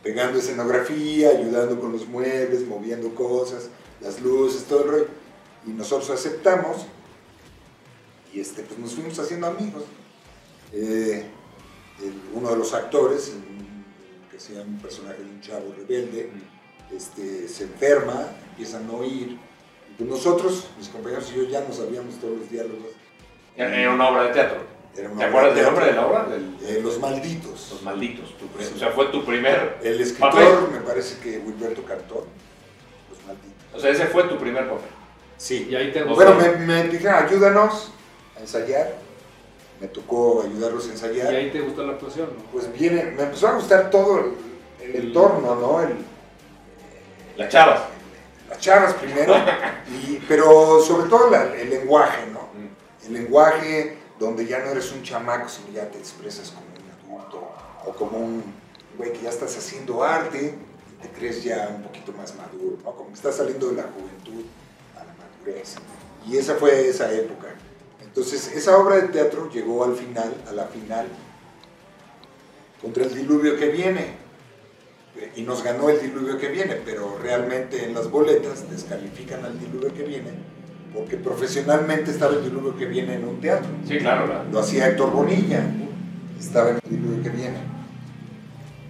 pegando 0.02 0.38
escenografía, 0.38 1.30
ayudando 1.30 1.78
con 1.80 1.92
los 1.92 2.06
muebles, 2.08 2.66
moviendo 2.66 3.14
cosas, 3.14 3.68
las 4.00 4.20
luces, 4.20 4.64
todo 4.64 4.84
el 4.84 4.90
rollo? 4.90 5.06
Y 5.66 5.70
nosotros 5.70 6.10
aceptamos 6.10 6.86
y 8.32 8.40
este, 8.40 8.62
pues 8.62 8.78
nos 8.78 8.94
fuimos 8.94 9.18
haciendo 9.18 9.46
amigos. 9.48 9.84
Eh, 10.72 11.24
el- 12.00 12.20
uno 12.34 12.50
de 12.50 12.56
los 12.56 12.72
actores, 12.74 13.32
un- 13.34 13.84
que 14.30 14.38
sea 14.38 14.62
un 14.62 14.78
personaje 14.78 15.18
de 15.18 15.24
un 15.30 15.40
chavo 15.40 15.74
rebelde, 15.76 16.30
este, 16.94 17.48
se 17.48 17.64
enferma, 17.64 18.28
empieza 18.50 18.78
a 18.78 18.80
no 18.80 18.98
oír. 18.98 19.30
Y 19.90 19.94
pues 19.96 20.08
nosotros, 20.08 20.66
mis 20.78 20.88
compañeros 20.88 21.30
y 21.32 21.36
yo, 21.38 21.42
ya 21.44 21.60
no 21.66 21.74
sabíamos 21.74 22.14
todos 22.20 22.38
los 22.38 22.50
diálogos. 22.50 22.92
Era 23.56 23.92
una 23.92 24.08
obra 24.08 24.22
de 24.24 24.32
teatro. 24.32 24.77
¿Te 25.18 25.24
acuerdas 25.24 25.54
del 25.54 25.64
nombre 25.64 25.86
de 25.86 25.92
la 25.92 26.06
obra? 26.06 26.24
Del- 26.24 26.56
Eh, 26.66 26.80
los 26.82 26.98
malditos. 26.98 27.68
Los 27.72 27.82
malditos. 27.82 28.36
tu 28.36 28.46
primer- 28.48 28.72
o 28.74 28.78
sea, 28.78 28.90
fue 28.90 29.06
tu 29.06 29.24
primer. 29.24 29.78
El 29.82 30.00
escritor, 30.00 30.30
Papel. 30.32 30.70
me 30.72 30.80
parece 30.80 31.18
que 31.20 31.38
Wilberto 31.38 31.84
Cantón. 31.84 32.24
Los 33.10 33.24
malditos. 33.26 33.74
O 33.74 33.78
sea, 33.80 33.90
ese 33.90 34.06
fue 34.06 34.24
tu 34.24 34.36
primer 34.38 34.64
papel. 34.68 34.88
Sí. 35.36 35.68
Y 35.70 35.76
ahí 35.76 35.92
te 35.92 36.02
Bueno, 36.02 36.34
gustó. 36.34 36.50
me, 36.58 36.66
me 36.66 36.84
dijeron, 36.88 37.24
ayúdanos 37.24 37.92
a 38.36 38.40
ensayar. 38.40 38.96
Me 39.80 39.86
tocó 39.86 40.42
ayudarlos 40.42 40.88
a 40.88 40.90
ensayar. 40.92 41.32
Y 41.32 41.36
ahí 41.36 41.50
te 41.52 41.60
gustó 41.60 41.86
la 41.86 41.92
actuación, 41.92 42.30
¿no? 42.36 42.42
Pues 42.50 42.72
viene, 42.72 43.04
me 43.04 43.22
empezó 43.22 43.46
a 43.46 43.52
gustar 43.52 43.90
todo 43.90 44.18
el, 44.18 44.32
el 44.84 44.96
entorno, 45.06 45.54
¿no? 45.54 45.80
El, 45.80 45.94
Las 47.36 47.48
chavas. 47.50 47.82
las 48.48 48.58
chavas 48.58 48.94
primero, 48.94 49.32
y, 50.08 50.16
pero 50.26 50.80
sobre 50.80 51.08
todo 51.08 51.30
la- 51.30 51.54
el 51.54 51.70
lenguaje, 51.70 52.26
¿no? 52.32 52.40
Mm. 52.54 53.06
El 53.06 53.12
lenguaje 53.12 53.97
donde 54.18 54.46
ya 54.46 54.60
no 54.60 54.70
eres 54.70 54.92
un 54.92 55.02
chamaco, 55.02 55.48
sino 55.48 55.70
ya 55.70 55.90
te 55.90 55.98
expresas 55.98 56.50
como 56.50 56.66
un 56.66 57.20
adulto 57.20 57.50
o 57.86 57.92
como 57.92 58.18
un 58.18 58.42
güey 58.96 59.12
que 59.12 59.22
ya 59.22 59.30
estás 59.30 59.56
haciendo 59.56 60.02
arte 60.02 60.54
y 60.92 61.02
te 61.02 61.08
crees 61.10 61.44
ya 61.44 61.72
un 61.74 61.82
poquito 61.82 62.12
más 62.12 62.34
maduro, 62.34 62.78
¿no? 62.82 62.92
Como 62.92 63.14
estás 63.14 63.36
saliendo 63.36 63.68
de 63.68 63.76
la 63.76 63.84
juventud 63.84 64.44
a 64.96 65.04
la 65.04 65.14
madurez. 65.14 65.76
Y 66.26 66.36
esa 66.36 66.56
fue 66.56 66.88
esa 66.88 67.12
época. 67.12 67.48
Entonces, 68.02 68.52
esa 68.54 68.76
obra 68.76 68.96
de 68.96 69.08
teatro 69.08 69.48
llegó 69.50 69.84
al 69.84 69.94
final, 69.94 70.34
a 70.48 70.52
la 70.52 70.66
final, 70.66 71.06
contra 72.82 73.04
el 73.04 73.14
diluvio 73.14 73.56
que 73.56 73.68
viene. 73.68 74.28
Y 75.34 75.42
nos 75.42 75.64
ganó 75.64 75.88
el 75.88 76.00
diluvio 76.00 76.38
que 76.38 76.48
viene, 76.48 76.76
pero 76.84 77.18
realmente 77.18 77.84
en 77.84 77.94
las 77.94 78.10
boletas 78.10 78.70
descalifican 78.70 79.44
al 79.44 79.58
diluvio 79.58 79.92
que 79.92 80.04
viene, 80.04 80.30
porque 80.94 81.16
profesionalmente 81.16 82.10
estaba 82.10 82.34
el 82.34 82.42
diluvio 82.44 82.76
que 82.76 82.86
viene 82.86 83.14
en 83.14 83.24
un 83.26 83.40
teatro. 83.40 83.68
Sí, 83.86 83.98
claro. 83.98 84.26
la- 84.26 84.44
Lo 84.44 84.60
hacía 84.60 84.88
Héctor 84.88 85.12
Bonilla, 85.12 85.62
estaba 86.38 86.70
en 86.70 86.76
el 86.84 86.90
diluvio 86.90 87.22
que 87.22 87.30
viene. 87.30 87.58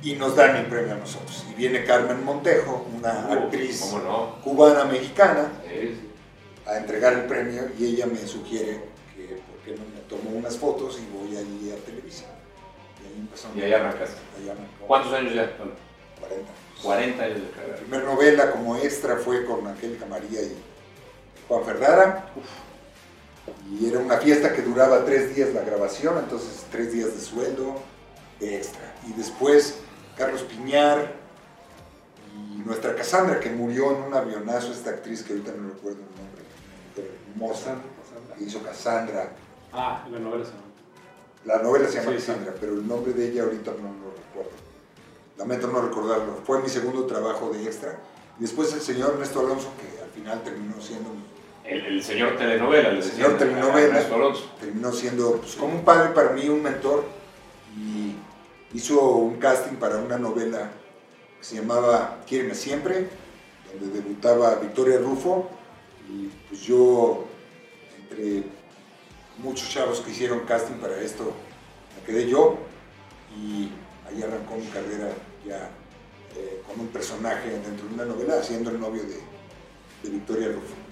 Y 0.03 0.15
nos 0.15 0.37
dan 0.37 0.57
el 0.57 0.67
premio 0.67 0.95
a 0.95 0.99
nosotros. 0.99 1.45
Y 1.51 1.55
viene 1.55 1.85
Carmen 1.85 2.25
Montejo, 2.25 2.87
una 2.97 3.27
Uh, 3.29 3.33
actriz 3.33 3.83
cubana-mexicana, 4.45 5.49
a 6.67 6.77
entregar 6.77 7.15
el 7.15 7.25
premio 7.25 7.63
y 7.79 7.87
ella 7.87 8.07
me 8.07 8.19
sugiere 8.27 8.81
que 9.17 9.37
por 9.37 9.57
qué 9.65 9.73
no 9.73 9.85
me 9.95 10.01
tomo 10.09 10.37
unas 10.37 10.57
fotos 10.57 11.01
y 11.01 11.17
voy 11.19 11.37
allí 11.37 11.73
a 11.73 11.85
televisión. 11.85 12.31
Y 13.03 13.07
ahí 13.07 13.21
empezó. 13.21 13.49
Y 13.57 13.61
ahí 13.63 13.73
arrancaste. 13.73 14.17
¿Cuántos 14.87 15.13
años 15.15 15.35
ya? 15.35 15.51
40. 15.57 16.53
40 16.83 17.25
años 17.25 17.35
de 17.39 17.43
La 17.45 17.51
carrera. 17.51 17.77
primera 17.77 18.05
novela 18.05 18.51
como 18.53 18.77
extra 18.77 19.17
fue 19.17 19.45
con 19.45 19.67
Angélica 19.67 20.07
María 20.07 20.41
y 20.43 20.55
Juan 21.49 21.65
Ferrara. 21.65 22.27
Y 23.71 23.89
era 23.89 23.99
una 24.01 24.19
fiesta 24.19 24.53
que 24.53 24.63
duraba 24.63 25.05
tres 25.05 25.35
días 25.35 25.53
la 25.55 25.63
grabación, 25.63 26.19
entonces 26.19 26.65
tres 26.71 26.93
días 26.93 27.15
de 27.15 27.21
sueldo 27.21 27.75
extra. 28.41 28.95
Y 29.07 29.13
después 29.15 29.77
Carlos 30.17 30.43
Piñar 30.43 31.13
y 32.35 32.59
nuestra 32.59 32.95
Cassandra, 32.95 33.41
que 33.41 33.51
murió 33.51 33.97
en 33.97 34.03
un 34.05 34.15
avionazo, 34.15 34.73
esta 34.73 34.91
actriz 34.91 35.23
que 35.23 35.33
ahorita 35.33 35.53
no 35.53 35.69
recuerdo 35.71 35.99
el 35.99 36.23
nombre, 36.23 36.43
mujer 36.95 37.11
hermosa, 37.33 37.75
que 38.37 38.45
hizo 38.45 38.63
Cassandra. 38.63 39.31
Ah, 39.73 40.07
la 40.11 40.19
novela 40.19 40.45
se 40.45 40.51
llama. 40.53 40.63
La 41.45 41.63
novela 41.63 41.89
se 41.89 41.95
llama 41.99 42.11
Sí, 42.13 42.19
sí. 42.21 42.27
Cassandra, 42.27 42.55
pero 42.61 42.73
el 42.75 42.87
nombre 42.87 43.13
de 43.13 43.29
ella 43.31 43.45
ahorita 43.45 43.71
no 43.73 43.89
lo 44.05 44.11
recuerdo. 44.15 44.51
Lamento 45.39 45.67
no 45.69 45.81
recordarlo. 45.81 46.41
Fue 46.45 46.61
mi 46.63 46.69
segundo 46.69 47.07
trabajo 47.07 47.51
de 47.51 47.65
extra. 47.65 47.97
Y 48.39 48.43
después 48.43 48.73
el 48.75 48.81
señor 48.81 49.13
Ernesto 49.15 49.41
Alonso, 49.41 49.69
que 49.81 50.03
al 50.03 50.11
final 50.11 50.43
terminó 50.43 50.81
siendo, 50.81 51.11
mi- 51.11 51.25
El, 51.69 51.85
el 51.85 52.03
señor 52.03 52.37
telenovela, 52.37 52.91
le 52.93 52.99
El 52.99 53.05
señor 53.05 53.37
telenovela. 53.37 54.03
terminó 54.59 54.91
siendo 54.91 55.37
pues, 55.37 55.55
como 55.55 55.75
un 55.75 55.85
padre 55.85 56.15
para 56.15 56.31
mí, 56.31 56.49
un 56.49 56.63
mentor. 56.63 57.05
Y 57.77 58.15
hizo 58.77 58.99
un 58.99 59.37
casting 59.37 59.77
para 59.77 59.99
una 59.99 60.17
novela 60.17 60.71
que 61.39 61.45
se 61.45 61.57
llamaba 61.57 62.21
Quiéreme 62.27 62.55
Siempre, 62.55 63.09
donde 63.71 64.01
debutaba 64.01 64.55
Victoria 64.55 64.99
Rufo. 64.99 65.51
Y 66.09 66.29
pues 66.49 66.63
yo, 66.63 67.27
entre 68.01 68.45
muchos 69.37 69.69
chavos 69.69 70.01
que 70.01 70.11
hicieron 70.11 70.41
casting 70.47 70.77
para 70.77 70.99
esto, 71.03 71.35
me 71.97 72.07
quedé 72.07 72.31
yo. 72.31 72.57
Y 73.37 73.69
ahí 74.09 74.23
arrancó 74.23 74.57
mi 74.57 74.67
carrera 74.69 75.11
ya 75.47 75.69
eh, 76.35 76.63
con 76.67 76.81
un 76.81 76.89
personaje 76.89 77.51
dentro 77.51 77.87
de 77.89 77.95
una 77.95 78.07
novela, 78.07 78.41
haciendo 78.41 78.71
el 78.71 78.81
novio 78.81 79.03
de, 79.03 79.19
de 80.03 80.11
Victoria 80.17 80.49
Rufo. 80.49 80.88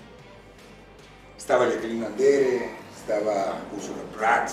Estaba 1.37 1.66
Jacqueline 1.68 2.05
Andere, 2.05 2.70
estaba 2.96 3.57
Ursula 3.75 3.99
Prats. 4.16 4.53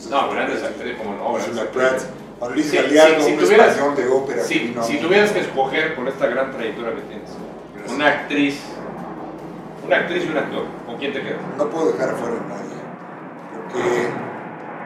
sé 0.00 0.10
No, 0.10 0.30
grandes 0.30 0.62
actrices, 0.62 0.96
como 0.98 1.14
no, 1.14 1.32
Ursula. 1.32 1.64
Prats. 1.72 2.06
Juan 2.38 2.52
Luis 2.52 2.66
Sí, 2.70 2.76
Galeano, 2.76 3.14
sí, 3.20 3.22
si 3.24 3.32
un 3.32 3.38
tuvieras- 3.38 3.68
español 3.72 3.96
de 3.96 4.08
ópera. 4.08 4.42
A 4.42 4.44
si 4.44 4.98
tuvieras 5.00 5.30
que 5.32 5.40
escoger 5.40 5.94
con 5.94 6.06
esta 6.08 6.26
gran 6.26 6.52
trayectoria 6.52 6.94
que 6.94 7.00
tienes, 7.02 7.30
Gracias. 7.74 7.92
una 7.96 8.06
actriz, 8.08 8.60
una 9.86 9.96
actriz 9.96 10.24
y 10.24 10.28
un 10.28 10.36
actor, 10.36 10.64
¿con 10.84 10.96
quién 10.98 11.12
te 11.14 11.22
quedas? 11.22 11.40
No 11.56 11.70
puedo 11.70 11.92
dejar 11.92 12.10
afuera 12.10 12.34
a 12.36 12.48
nadie, 12.48 13.72
porque 13.72 14.08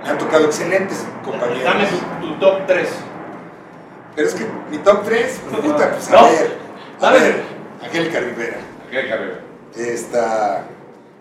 me 0.04 0.10
han 0.10 0.18
tocado 0.18 0.44
excelentes 0.44 1.04
compañeros. 1.24 1.64
Dame 1.64 1.86
tu, 2.20 2.26
tu 2.28 2.34
top 2.38 2.66
3. 2.66 2.88
Pero 4.14 4.28
es 4.28 4.34
que 4.34 4.46
mi 4.70 4.78
top 4.78 5.04
3, 5.04 5.40
puta, 5.62 5.90
pues 5.92 6.08
a 6.08 6.12
No. 6.20 6.28
ver, 6.28 6.56
a 7.00 7.02
Dale. 7.04 7.18
ver, 7.20 7.42
Angélica 7.82 8.20
Rivera. 8.20 8.56
¿Qué 8.90 9.08
carrera? 9.08 9.40
Está, 9.76 10.64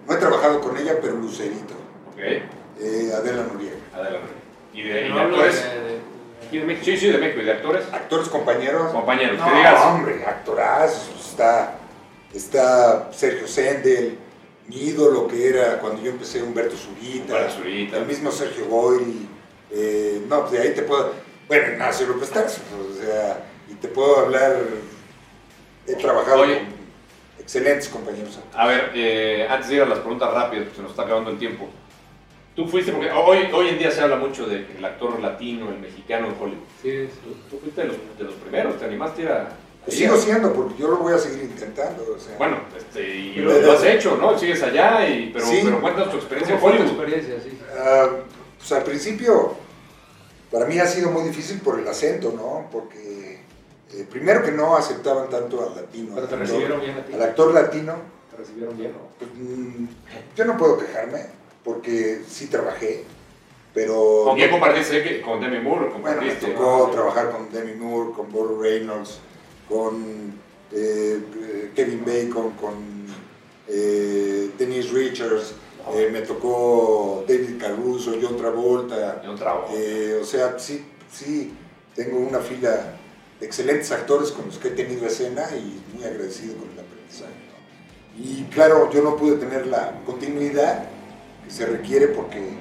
no 0.10 0.16
he 0.16 0.18
trabajado 0.18 0.60
con 0.62 0.76
ella, 0.78 0.96
pero 1.02 1.14
Lucerito. 1.16 1.76
Ok, 2.12 2.20
Eh, 2.82 3.12
Adela 3.16 3.44
Noriega. 3.44 3.76
adelante. 3.94 4.28
¿Y 4.74 4.84
de, 4.84 5.08
y 5.08 5.14
de 5.14 5.20
actores? 5.22 5.56
de- 5.64 5.70
de- 5.82 6.00
aquí 6.48 6.58
de 6.60 6.66
México. 6.66 6.86
Sí, 6.86 6.98
sí, 6.98 7.08
de 7.12 7.18
México. 7.18 7.42
¿Y 7.42 7.46
de 7.46 7.52
actores? 7.52 7.86
Actores 7.92 8.28
compañeros. 8.30 8.92
Compañeros, 8.92 9.38
no, 9.38 9.46
que 9.46 9.56
digas. 9.58 9.86
hombre, 9.86 10.26
actorazos. 10.26 11.30
Está, 11.30 11.76
está 12.34 13.10
Sergio 13.12 13.48
Sendel, 13.48 14.18
mi 14.68 14.78
ídolo 14.78 15.28
que 15.28 15.50
era 15.50 15.80
cuando 15.80 16.02
yo 16.02 16.12
empecé 16.12 16.42
Humberto 16.42 16.76
Zurita. 16.78 17.34
Humberto 17.34 17.54
Zurita. 17.56 17.98
El 17.98 18.06
mismo 18.06 18.32
Sergio 18.32 18.66
Goyri. 18.68 19.28
eh, 19.72 20.24
no, 20.28 20.40
pues 20.42 20.52
de 20.54 20.60
ahí 20.60 20.74
te 20.74 20.82
puedo. 20.84 21.14
Bueno, 21.48 21.74
Ignacio 21.74 22.08
López 22.08 22.30
Tarso, 22.30 22.62
o 22.90 22.94
sea, 23.04 23.44
y 23.70 23.74
te 23.76 23.88
puedo 23.88 24.20
hablar. 24.20 24.58
He 25.88 25.96
trabajado 25.96 26.42
Oye. 26.42 26.60
con 26.60 26.79
excelentes 27.40 27.90
compañeros. 27.90 28.40
A 28.54 28.68
ver, 28.68 28.92
eh, 28.96 29.48
antes 29.50 29.70
de 29.70 29.76
ir 29.76 29.82
a 29.82 29.86
las 29.86 30.00
preguntas 30.00 30.34
rápidas, 30.34 30.66
porque 30.66 30.76
se 30.78 30.82
nos 30.82 30.92
está 30.92 31.04
acabando 31.04 31.32
el 31.32 31.40
tiempo. 31.40 31.68
Tú 32.56 32.68
fuiste, 32.68 32.92
porque 32.92 33.10
hoy, 33.12 33.48
hoy 33.54 33.70
en 33.70 33.78
día 33.80 33.90
se 33.92 34.02
habla 34.02 34.18
mucho 34.18 34.46
del 34.46 34.84
actor 34.84 35.20
latino, 35.22 35.70
el 35.70 35.80
mexicano 35.80 36.28
en 36.28 36.34
Hollywood. 36.34 36.66
Sí, 36.82 36.90
es- 36.90 37.12
Tú, 37.24 37.34
tú 37.50 37.60
fuiste 37.60 37.82
de 37.82 37.88
los, 37.88 37.98
de 38.18 38.24
los 38.26 38.34
primeros, 38.36 38.78
te 38.78 38.86
animaste 38.86 39.22
a 39.22 39.26
ir 39.26 39.32
a... 39.32 39.50
Pues 39.86 39.98
sigo 39.98 40.18
siendo, 40.18 40.52
porque 40.52 40.76
yo 40.78 40.90
lo 40.90 40.98
voy 40.98 41.14
a 41.14 41.18
seguir 41.18 41.44
intentando. 41.44 42.06
O 42.16 42.20
sea, 42.20 42.38
Bueno, 42.38 42.58
este, 42.78 43.02
y 43.16 43.36
lo, 43.36 43.60
lo 43.62 43.72
has 43.72 43.84
hecho, 43.86 44.18
¿no? 44.18 44.38
Sigues 44.38 44.62
allá, 44.62 45.08
y, 45.08 45.30
pero, 45.32 45.46
Sí. 45.46 45.62
pero 45.64 45.80
cuéntanos 45.80 46.12
tu 46.12 46.18
experiencia 46.18 46.56
en 46.56 46.62
¿Cómo 46.62 46.74
fue 46.74 46.78
tu 46.84 46.90
Hollywood. 46.92 47.04
experiencia? 47.06 47.42
Sí, 47.44 47.58
sí. 47.58 47.66
Ah, 47.80 48.08
pues 48.58 48.72
al 48.74 48.84
principio, 48.84 49.56
para 50.52 50.66
mí 50.66 50.78
ha 50.80 50.86
sido 50.86 51.12
muy 51.12 51.24
difícil 51.24 51.62
por 51.62 51.80
el 51.80 51.88
acento, 51.88 52.34
¿no? 52.36 52.68
Porque 52.72 53.09
eh, 53.94 54.06
primero 54.10 54.44
que 54.44 54.52
no 54.52 54.76
aceptaban 54.76 55.30
tanto 55.30 55.68
al 55.68 55.76
latino. 55.76 56.16
Pero 56.16 56.28
te 56.28 56.36
al 56.36 56.42
actor- 56.42 56.48
recibieron 56.48 56.82
bien 56.82 56.98
a 56.98 57.06
ti. 57.06 57.14
Al 57.14 57.22
actor 57.22 57.54
latino, 57.54 57.96
Te 58.32 58.38
recibieron 58.38 58.78
bien, 58.78 58.92
¿no? 58.94 59.00
pues, 59.18 59.30
mm, 59.36 59.86
yo 60.36 60.46
no 60.46 60.58
puedo 60.58 60.78
quejarme, 60.78 61.26
porque 61.64 62.22
sí 62.28 62.48
trabajé, 62.48 63.04
pero... 63.74 64.24
¿Con 64.26 64.36
quién 64.38 64.52
compartiste? 64.52 65.22
¿Con 65.22 65.40
Demi 65.42 65.60
Moore? 65.60 65.90
Bueno, 66.02 66.22
me 66.22 66.32
tocó 66.36 66.90
trabajar 66.92 67.32
con 67.32 67.52
Demi 67.52 67.74
Moore, 67.74 68.12
con 68.16 68.32
Burt 68.32 68.62
Reynolds, 68.62 69.20
con 69.68 70.34
eh, 70.72 71.20
eh, 71.42 71.72
Kevin 71.76 72.04
Bacon, 72.06 72.52
con 72.52 73.00
eh, 73.68 74.52
Denise 74.58 74.92
Richards, 74.94 75.54
eh, 75.94 76.10
me 76.12 76.22
tocó 76.22 77.24
David 77.28 77.60
Caruso, 77.60 78.14
John 78.22 78.38
Travolta, 78.38 79.22
Yo 79.24 79.36
trabajo. 79.36 79.68
eh, 79.76 80.20
o 80.22 80.26
sea, 80.26 80.58
sí, 80.60 80.86
sí, 81.12 81.54
tengo 81.96 82.20
una 82.20 82.40
fila 82.40 82.96
excelentes 83.42 83.92
actores 83.92 84.32
con 84.32 84.48
los 84.48 84.58
que 84.58 84.70
he 84.70 84.72
tenido 84.72 85.06
escena 85.06 85.44
y 85.56 85.82
muy 85.96 86.04
agradecido 86.04 86.56
con 86.58 86.70
el 86.72 86.80
aprendizaje. 86.80 87.32
¿no? 87.32 88.24
Y 88.24 88.44
claro, 88.52 88.90
yo 88.92 89.02
no 89.02 89.16
pude 89.16 89.38
tener 89.38 89.68
la 89.68 90.02
continuidad 90.06 90.86
que 91.46 91.52
se 91.52 91.66
requiere 91.66 92.08
porque 92.08 92.58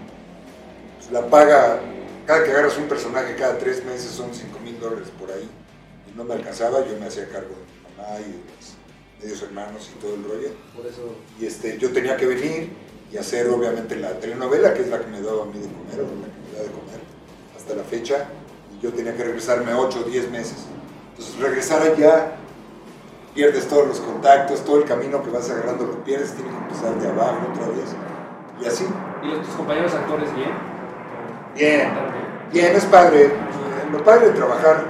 pues, 0.98 1.10
la 1.10 1.28
paga, 1.28 1.80
cada 2.26 2.44
que 2.44 2.50
agarras 2.50 2.78
un 2.78 2.88
personaje 2.88 3.34
cada 3.36 3.58
tres 3.58 3.84
meses 3.84 4.10
son 4.10 4.32
5 4.32 4.58
mil 4.60 4.78
dólares 4.78 5.08
por 5.18 5.30
ahí. 5.32 5.48
Y 6.10 6.16
no 6.16 6.24
me 6.24 6.34
alcanzaba, 6.34 6.86
yo 6.86 6.98
me 6.98 7.06
hacía 7.06 7.28
cargo 7.28 7.54
de 7.54 7.64
mi 7.64 7.96
mamá 7.96 8.20
y 8.20 8.32
de 8.32 8.38
mis 8.38 9.22
medios 9.22 9.42
hermanos 9.42 9.90
y 9.94 10.00
todo 10.00 10.14
el 10.14 10.24
rollo. 10.24 10.50
Por 10.76 10.86
eso. 10.86 11.14
Y 11.40 11.46
este, 11.46 11.78
yo 11.78 11.92
tenía 11.92 12.16
que 12.16 12.26
venir 12.26 12.70
y 13.10 13.16
hacer 13.16 13.48
obviamente 13.48 13.96
la 13.96 14.18
telenovela, 14.20 14.74
que 14.74 14.82
es 14.82 14.88
la 14.88 15.00
que 15.00 15.06
me 15.06 15.20
daba 15.20 15.42
a 15.42 15.46
mí 15.46 15.58
de 15.58 15.66
comer, 15.66 16.00
o 16.00 16.20
la 16.20 16.28
que 16.28 16.50
me 16.50 16.56
da 16.56 16.62
de 16.62 16.70
comer 16.70 17.00
hasta 17.56 17.74
la 17.74 17.84
fecha. 17.84 18.28
Yo 18.82 18.92
tenía 18.92 19.16
que 19.16 19.24
regresarme 19.24 19.74
8 19.74 20.02
o 20.06 20.08
10 20.08 20.30
meses. 20.30 20.66
Entonces 21.10 21.40
regresar 21.40 21.82
allá, 21.82 22.36
pierdes 23.34 23.66
todos 23.68 23.88
los 23.88 24.00
contactos, 24.00 24.64
todo 24.64 24.78
el 24.78 24.84
camino 24.84 25.22
que 25.22 25.30
vas 25.30 25.50
agarrando 25.50 25.84
lo 25.84 26.04
pierdes, 26.04 26.32
tienes 26.34 26.52
que 26.54 26.58
empezar 26.62 26.94
de 27.00 27.08
abajo 27.08 27.38
otra 27.52 27.66
vez. 27.68 27.94
Y 28.60 28.66
así. 28.66 28.86
¿Y 29.22 29.26
los, 29.28 29.46
tus 29.46 29.54
compañeros 29.56 29.94
actores 29.94 30.34
bien? 30.34 30.50
Bien, 31.54 31.90
bien, 32.52 32.76
es 32.76 32.84
padre. 32.84 33.24
Eh, 33.26 33.32
Lo 33.90 34.04
padre 34.04 34.26
de 34.26 34.32
trabajar, 34.32 34.84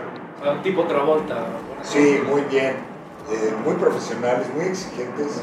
un 0.54 0.62
tipo 0.62 0.84
Travolta. 0.84 1.46
sí, 1.82 2.20
muy 2.28 2.42
bien. 2.42 2.76
Eh, 3.30 3.52
muy 3.64 3.74
profesionales, 3.74 4.46
muy 4.54 4.66
exigentes. 4.66 5.40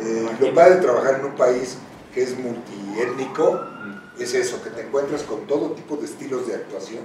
Eh, 0.00 0.28
lo 0.40 0.54
padre 0.54 0.76
de 0.76 0.80
trabajar 0.82 1.16
en 1.20 1.26
un 1.26 1.32
país 1.32 1.78
que 2.14 2.22
es 2.22 2.36
multiétnico 2.38 3.52
Mm. 3.82 4.20
es 4.22 4.34
eso, 4.34 4.62
que 4.62 4.70
te 4.70 4.82
encuentras 4.86 5.22
con 5.22 5.40
todo 5.46 5.70
tipo 5.72 5.96
de 5.96 6.04
estilos 6.06 6.46
de 6.46 6.54
actuación 6.54 7.00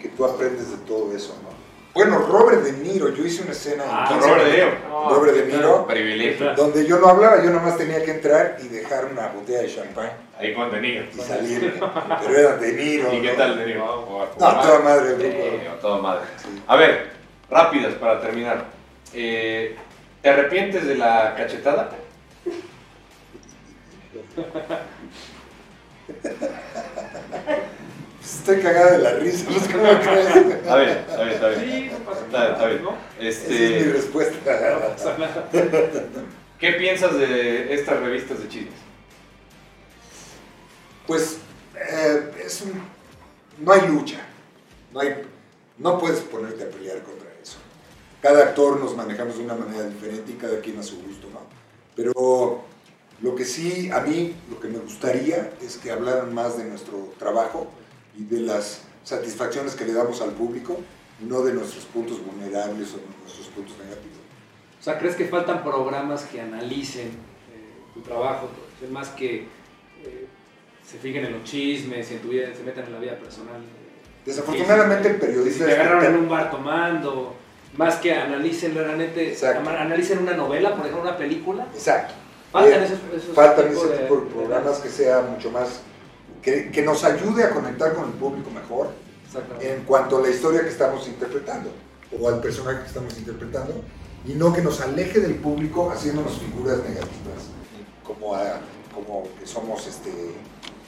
que 0.00 0.08
tú 0.08 0.24
aprendes 0.24 0.70
de 0.70 0.76
todo 0.78 1.14
eso, 1.16 1.36
¿no? 1.42 1.56
Bueno, 1.94 2.18
Robert 2.18 2.62
De 2.62 2.72
Niro, 2.72 3.08
yo 3.08 3.24
hice 3.24 3.42
una 3.42 3.52
escena 3.52 3.84
en 3.84 3.90
Ah, 3.90 4.04
15 4.08 4.28
Robert 4.28 4.44
De 4.44 4.52
Niro. 4.52 4.70
No, 4.90 5.08
Robert 5.14 5.34
De. 5.34 5.46
Niro, 5.46 5.86
Privilegio. 5.86 6.54
donde 6.54 6.86
yo 6.86 6.98
no 6.98 7.08
hablaba, 7.08 7.42
yo 7.42 7.50
nomás 7.50 7.78
tenía 7.78 8.04
que 8.04 8.10
entrar 8.10 8.58
y 8.62 8.68
dejar 8.68 9.06
una 9.06 9.28
botella 9.28 9.60
de 9.62 9.74
champán 9.74 10.12
Ahí 10.38 10.52
con 10.54 10.70
De 10.70 10.80
Niro. 10.82 11.06
y 11.10 11.18
salirme. 11.20 11.72
Pero 12.26 12.38
era 12.38 12.56
De 12.58 12.72
Niro. 12.74 13.12
¿Y 13.14 13.22
qué 13.22 13.32
¿no? 13.32 13.38
tal 13.38 13.58
De 13.58 13.66
Niro? 13.66 13.84
Oh, 13.86 14.26
No, 14.38 14.60
toda 14.60 14.78
madre 14.80 15.14
el 15.14 15.18
grupo. 15.18 15.70
A 15.72 15.80
toda 15.80 15.98
madre. 16.02 16.24
Sí. 16.36 16.62
A 16.66 16.76
ver, 16.76 17.12
rápidas 17.48 17.94
para 17.94 18.20
terminar. 18.20 18.66
Eh, 19.14 19.74
¿Te 20.20 20.28
arrepientes 20.28 20.86
de 20.86 20.96
la 20.96 21.34
cachetada? 21.34 21.88
Estoy 28.26 28.60
cagada 28.60 28.92
de 28.92 28.98
la 28.98 29.12
risa, 29.14 29.48
no 29.48 29.60
sé 29.60 29.72
cómo 29.72 29.84
crees. 30.00 30.36
Está 30.36 30.76
bien, 30.78 30.98
está 30.98 31.22
bien, 31.22 31.34
está 31.34 31.48
bien. 31.48 31.60
Sí, 31.60 31.90
no 31.92 31.98
pasa 32.04 32.20
Está, 32.26 32.52
está 32.52 32.66
bien. 32.66 32.82
¿no? 32.82 32.96
Esa 33.20 33.42
es 33.42 33.48
mi 33.48 33.54
Este, 33.56 33.92
respuesta. 33.92 34.36
No 34.80 34.88
pasa 34.96 35.18
nada. 35.18 35.48
¿Qué 36.58 36.72
piensas 36.72 37.16
de 37.16 37.72
estas 37.72 38.00
revistas 38.00 38.42
de 38.42 38.48
chismes? 38.48 38.74
Pues 41.06 41.38
eh, 41.76 42.32
es 42.44 42.62
un, 42.62 42.82
no 43.64 43.72
hay 43.72 43.86
lucha, 43.86 44.18
no, 44.92 45.00
hay, 45.00 45.22
no 45.78 45.98
puedes 45.98 46.18
ponerte 46.20 46.64
a 46.64 46.68
pelear 46.68 47.02
contra 47.02 47.28
eso. 47.40 47.58
Cada 48.20 48.42
actor 48.42 48.80
nos 48.80 48.96
manejamos 48.96 49.38
de 49.38 49.44
una 49.44 49.54
manera 49.54 49.84
diferente 49.84 50.32
y 50.32 50.34
cada 50.34 50.60
quien 50.60 50.80
a 50.80 50.82
su 50.82 51.00
gusto, 51.00 51.28
¿no? 51.32 51.42
Pero 51.94 52.64
lo 53.22 53.36
que 53.36 53.44
sí, 53.44 53.88
a 53.92 54.00
mí, 54.00 54.34
lo 54.50 54.58
que 54.58 54.66
me 54.66 54.78
gustaría 54.78 55.52
es 55.62 55.76
que 55.76 55.92
hablaran 55.92 56.34
más 56.34 56.58
de 56.58 56.64
nuestro 56.64 57.12
trabajo 57.20 57.70
y 58.18 58.24
de 58.24 58.40
las 58.40 58.82
satisfacciones 59.04 59.74
que 59.74 59.84
le 59.84 59.92
damos 59.92 60.20
al 60.20 60.30
público 60.30 60.78
no 61.20 61.42
de 61.42 61.54
nuestros 61.54 61.84
puntos 61.86 62.18
vulnerables 62.24 62.94
o 62.94 62.98
nuestros 63.22 63.46
puntos 63.48 63.76
negativos. 63.78 64.18
O 64.80 64.82
sea, 64.82 64.98
¿crees 64.98 65.16
que 65.16 65.26
faltan 65.26 65.62
programas 65.64 66.24
que 66.24 66.40
analicen 66.40 67.08
eh, 67.08 67.74
tu 67.94 68.00
trabajo? 68.00 68.48
Más 68.90 69.08
que 69.10 69.46
eh, 70.04 70.26
se 70.86 70.98
fijen 70.98 71.24
en 71.24 71.32
los 71.32 71.44
chismes, 71.44 72.10
en 72.10 72.18
tu 72.20 72.28
vida, 72.28 72.48
se 72.54 72.62
metan 72.62 72.84
en 72.86 72.92
la 72.92 72.98
vida 73.00 73.18
personal. 73.18 73.60
Desafortunadamente 74.24 75.08
el 75.08 75.14
Si 75.14 75.20
periodista... 75.20 75.64
te 75.66 75.72
es- 75.72 75.78
agarraron 75.78 76.04
en 76.04 76.20
un 76.20 76.28
bar 76.28 76.50
tomando, 76.50 77.34
más 77.76 77.96
que 77.96 78.12
analicen 78.12 78.74
realmente, 78.74 79.30
Exacto. 79.32 79.68
analicen 79.70 80.18
una 80.18 80.34
novela, 80.34 80.70
por 80.74 80.80
ejemplo, 80.86 81.02
una 81.02 81.16
película. 81.16 81.66
Exacto. 81.74 82.14
Faltan 82.52 82.82
Eh, 82.82 82.84
esos, 82.86 82.98
esos 83.22 83.34
faltan 83.34 83.68
ese 83.68 83.86
de- 83.88 83.98
tipo 83.98 84.16
de 84.16 84.26
programas 84.26 84.78
que 84.78 84.88
sea 84.88 85.20
mucho 85.22 85.50
más, 85.50 85.80
que, 86.46 86.70
que 86.70 86.82
nos 86.82 87.02
ayude 87.02 87.42
a 87.42 87.50
conectar 87.50 87.92
con 87.92 88.04
el 88.06 88.12
público 88.12 88.48
mejor 88.52 88.90
en 89.60 89.82
cuanto 89.82 90.18
a 90.18 90.20
la 90.22 90.28
historia 90.30 90.60
que 90.62 90.68
estamos 90.68 91.06
interpretando 91.08 91.70
o 92.18 92.28
al 92.28 92.40
personaje 92.40 92.82
que 92.82 92.86
estamos 92.86 93.18
interpretando 93.18 93.74
y 94.24 94.34
no 94.34 94.52
que 94.52 94.62
nos 94.62 94.80
aleje 94.80 95.18
del 95.20 95.34
público 95.34 95.90
haciéndonos 95.90 96.38
figuras 96.38 96.78
negativas 96.78 97.50
como, 98.04 98.34
a- 98.36 98.60
como 98.94 99.24
que 99.40 99.44
somos 99.46 99.84
este 99.88 100.10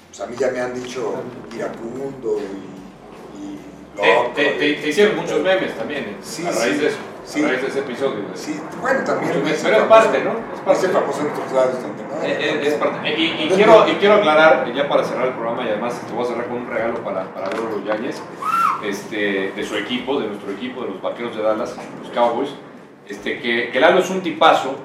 pues 0.08 0.20
a 0.20 0.26
mí 0.26 0.36
ya 0.38 0.50
me 0.52 0.60
han 0.60 0.72
dicho 0.80 1.14
iracundo 1.54 2.38
y, 2.38 3.42
y 3.42 3.58
Te, 4.00 4.14
loco 4.14 4.30
te- 4.36 4.50
te- 4.52 4.68
y- 4.68 4.76
te 4.80 4.88
hicieron 4.90 5.16
muchos 5.16 5.42
memes 5.42 5.76
también 5.76 6.04
eh, 6.04 6.16
Sí, 6.22 6.46
a 6.46 6.52
raíz 6.52 6.74
sí, 6.76 6.80
de 6.82 6.86
eso, 6.88 6.96
sí. 7.28 7.44
a 7.44 7.48
raíz 7.48 7.62
de 7.62 7.68
ese 7.68 7.78
episodio. 7.80 8.24
sí 8.34 8.60
bueno 8.80 9.04
también 9.04 9.32
pero 9.62 9.76
es 9.76 9.82
parte, 9.84 10.24
¿no? 10.24 10.30
Es 10.54 10.60
parte. 10.64 10.80
hice 10.86 10.88
famoso 10.88 11.20
en 11.20 11.26
otros 11.32 11.52
lados 11.52 11.74
no 11.82 12.08
Eh, 12.26 12.36
eh, 12.40 12.48
también. 12.50 12.72
es 12.72 12.74
parte. 12.74 13.14
Y, 13.16 13.24
y 13.44 13.48
quiero, 13.54 13.88
y 13.88 13.92
quiero 13.92 14.14
aclarar, 14.14 14.72
ya 14.74 14.88
para 14.88 15.04
cerrar 15.04 15.28
el 15.28 15.34
programa, 15.34 15.64
y 15.64 15.68
además 15.68 16.00
te 16.06 16.12
voy 16.12 16.24
a 16.24 16.28
cerrar 16.28 16.46
con 16.48 16.56
un 16.58 16.66
regalo 16.68 16.94
para, 17.04 17.24
para 17.32 17.50
Lolo 17.56 17.84
Yáñez. 17.84 18.20
este, 18.84 19.52
de 19.56 19.64
su 19.64 19.76
equipo, 19.76 20.20
de 20.20 20.28
nuestro 20.28 20.50
equipo, 20.52 20.82
de 20.82 20.88
los 20.90 21.02
Vaqueros 21.02 21.36
de 21.36 21.42
Dallas, 21.42 21.76
los 22.02 22.10
Cowboys, 22.12 22.50
este, 23.08 23.40
que, 23.40 23.70
que 23.70 23.80
Lalo 23.80 24.00
es 24.00 24.10
un 24.10 24.20
tipazo 24.20 24.76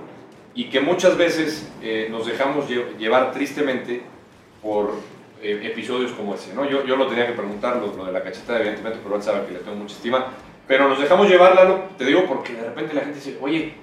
y 0.56 0.70
que 0.70 0.80
muchas 0.82 1.18
veces 1.18 1.70
eh, 1.82 2.08
nos 2.12 2.26
dejamos 2.26 2.68
lle- 2.70 2.96
llevar 2.98 3.32
tristemente 3.32 4.04
por 4.62 4.92
eh, 5.42 5.60
episodios 5.64 6.12
como 6.12 6.36
ese. 6.36 6.54
¿no? 6.54 6.66
Yo, 6.66 6.86
yo 6.86 6.96
lo 6.96 7.08
tenía 7.08 7.26
que 7.28 7.34
preguntar, 7.34 7.78
lo, 7.78 7.96
lo 7.96 8.06
de 8.06 8.12
la 8.12 8.24
cachetada, 8.24 8.60
evidentemente, 8.60 9.00
pero 9.04 9.16
él 9.16 9.24
sabe 9.24 9.46
que 9.48 9.54
le 9.54 9.60
tengo 9.60 9.78
mucha 9.78 9.96
estima. 9.96 10.28
Pero 10.68 10.88
nos 10.88 11.00
dejamos 11.00 11.28
llevar, 11.30 11.56
Lalo, 11.56 11.80
te 11.98 12.06
digo, 12.06 12.26
porque 12.28 12.54
de 12.54 12.64
repente 12.64 12.94
la 12.94 13.02
gente 13.02 13.16
dice, 13.20 13.38
oye, 13.42 13.74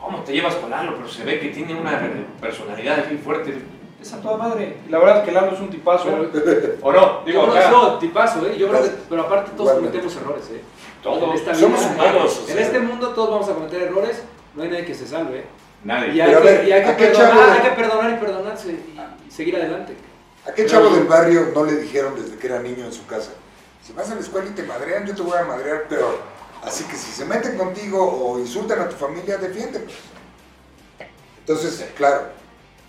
¿cómo 0.00 0.18
te 0.20 0.32
llevas 0.32 0.54
con 0.56 0.70
Lalo? 0.70 0.94
Pero 0.96 1.08
se 1.08 1.24
ve 1.24 1.40
que 1.40 1.48
tiene 1.48 1.74
una 1.74 2.00
personalidad 2.40 3.00
así 3.00 3.16
fuerte. 3.16 3.54
Es 4.00 4.12
a 4.12 4.20
toda 4.20 4.36
madre. 4.36 4.76
Y 4.86 4.90
la 4.90 4.98
verdad 4.98 5.18
es 5.18 5.24
que 5.24 5.32
Lalo 5.32 5.52
es 5.52 5.60
un 5.60 5.70
tipazo. 5.70 6.08
¿O 6.82 6.92
no? 6.92 7.22
Digo, 7.24 7.40
Yo 7.46 7.50
creo 7.50 7.52
que 7.52 7.58
acá, 7.58 7.70
no, 7.70 7.98
tipazo, 7.98 8.46
¿eh? 8.46 8.56
Yo 8.58 8.68
creo 8.68 8.82
que, 8.82 8.90
pero 9.08 9.22
aparte 9.22 9.52
todos 9.56 9.72
cometemos 9.72 10.16
errores, 10.16 10.44
¿eh? 10.52 10.60
todos, 11.02 11.22
En 11.22 11.34
esta 11.34 11.54
somos 11.54 11.80
vida, 11.80 11.92
humanos, 11.94 12.36
o 12.38 12.48
En 12.50 12.54
sea. 12.56 12.60
este 12.66 12.78
mundo 12.80 13.08
todos 13.10 13.30
vamos 13.30 13.48
a 13.48 13.54
cometer 13.54 13.82
errores, 13.82 14.22
no 14.54 14.62
hay 14.62 14.68
nadie 14.70 14.84
que 14.84 14.94
se 14.94 15.06
salve. 15.06 15.38
¿eh? 15.38 15.44
nadie. 15.84 16.14
Y 16.14 16.20
hay, 16.20 16.28
Pero 16.30 16.42
que, 16.42 16.46
ver, 16.48 16.68
y 16.68 16.72
hay 16.72 16.82
que 16.84 16.88
¿a 16.90 16.96
qué 16.96 17.06
perdonar, 17.06 17.32
chavo- 17.32 17.50
hay 17.52 17.60
que 17.60 17.76
perdonar 17.76 18.10
y 18.10 18.14
perdonarse 18.24 18.68
y, 18.72 19.00
y 19.28 19.30
seguir 19.30 19.56
adelante. 19.56 19.96
¿A 20.48 20.52
qué 20.52 20.66
chavo 20.66 20.90
del 20.90 21.04
barrio 21.04 21.48
no 21.54 21.64
le 21.64 21.76
dijeron 21.76 22.14
desde 22.16 22.36
que 22.38 22.46
era 22.48 22.60
niño 22.60 22.84
en 22.84 22.92
su 22.92 23.06
casa? 23.06 23.32
Si 23.82 23.92
vas 23.92 24.10
a 24.10 24.14
la 24.14 24.20
escuela 24.20 24.48
y 24.48 24.52
te 24.54 24.62
madrean, 24.62 25.06
yo 25.06 25.14
te 25.14 25.22
voy 25.22 25.36
a 25.36 25.44
madrear 25.44 25.84
peor. 25.88 26.18
Así 26.62 26.84
que 26.84 26.94
si 26.96 27.10
se 27.10 27.24
meten 27.24 27.56
contigo 27.58 27.98
o 28.00 28.38
insultan 28.38 28.80
a 28.80 28.88
tu 28.88 28.94
familia, 28.96 29.36
defiéndelos. 29.38 29.92
Entonces, 31.40 31.90
claro, 31.96 32.26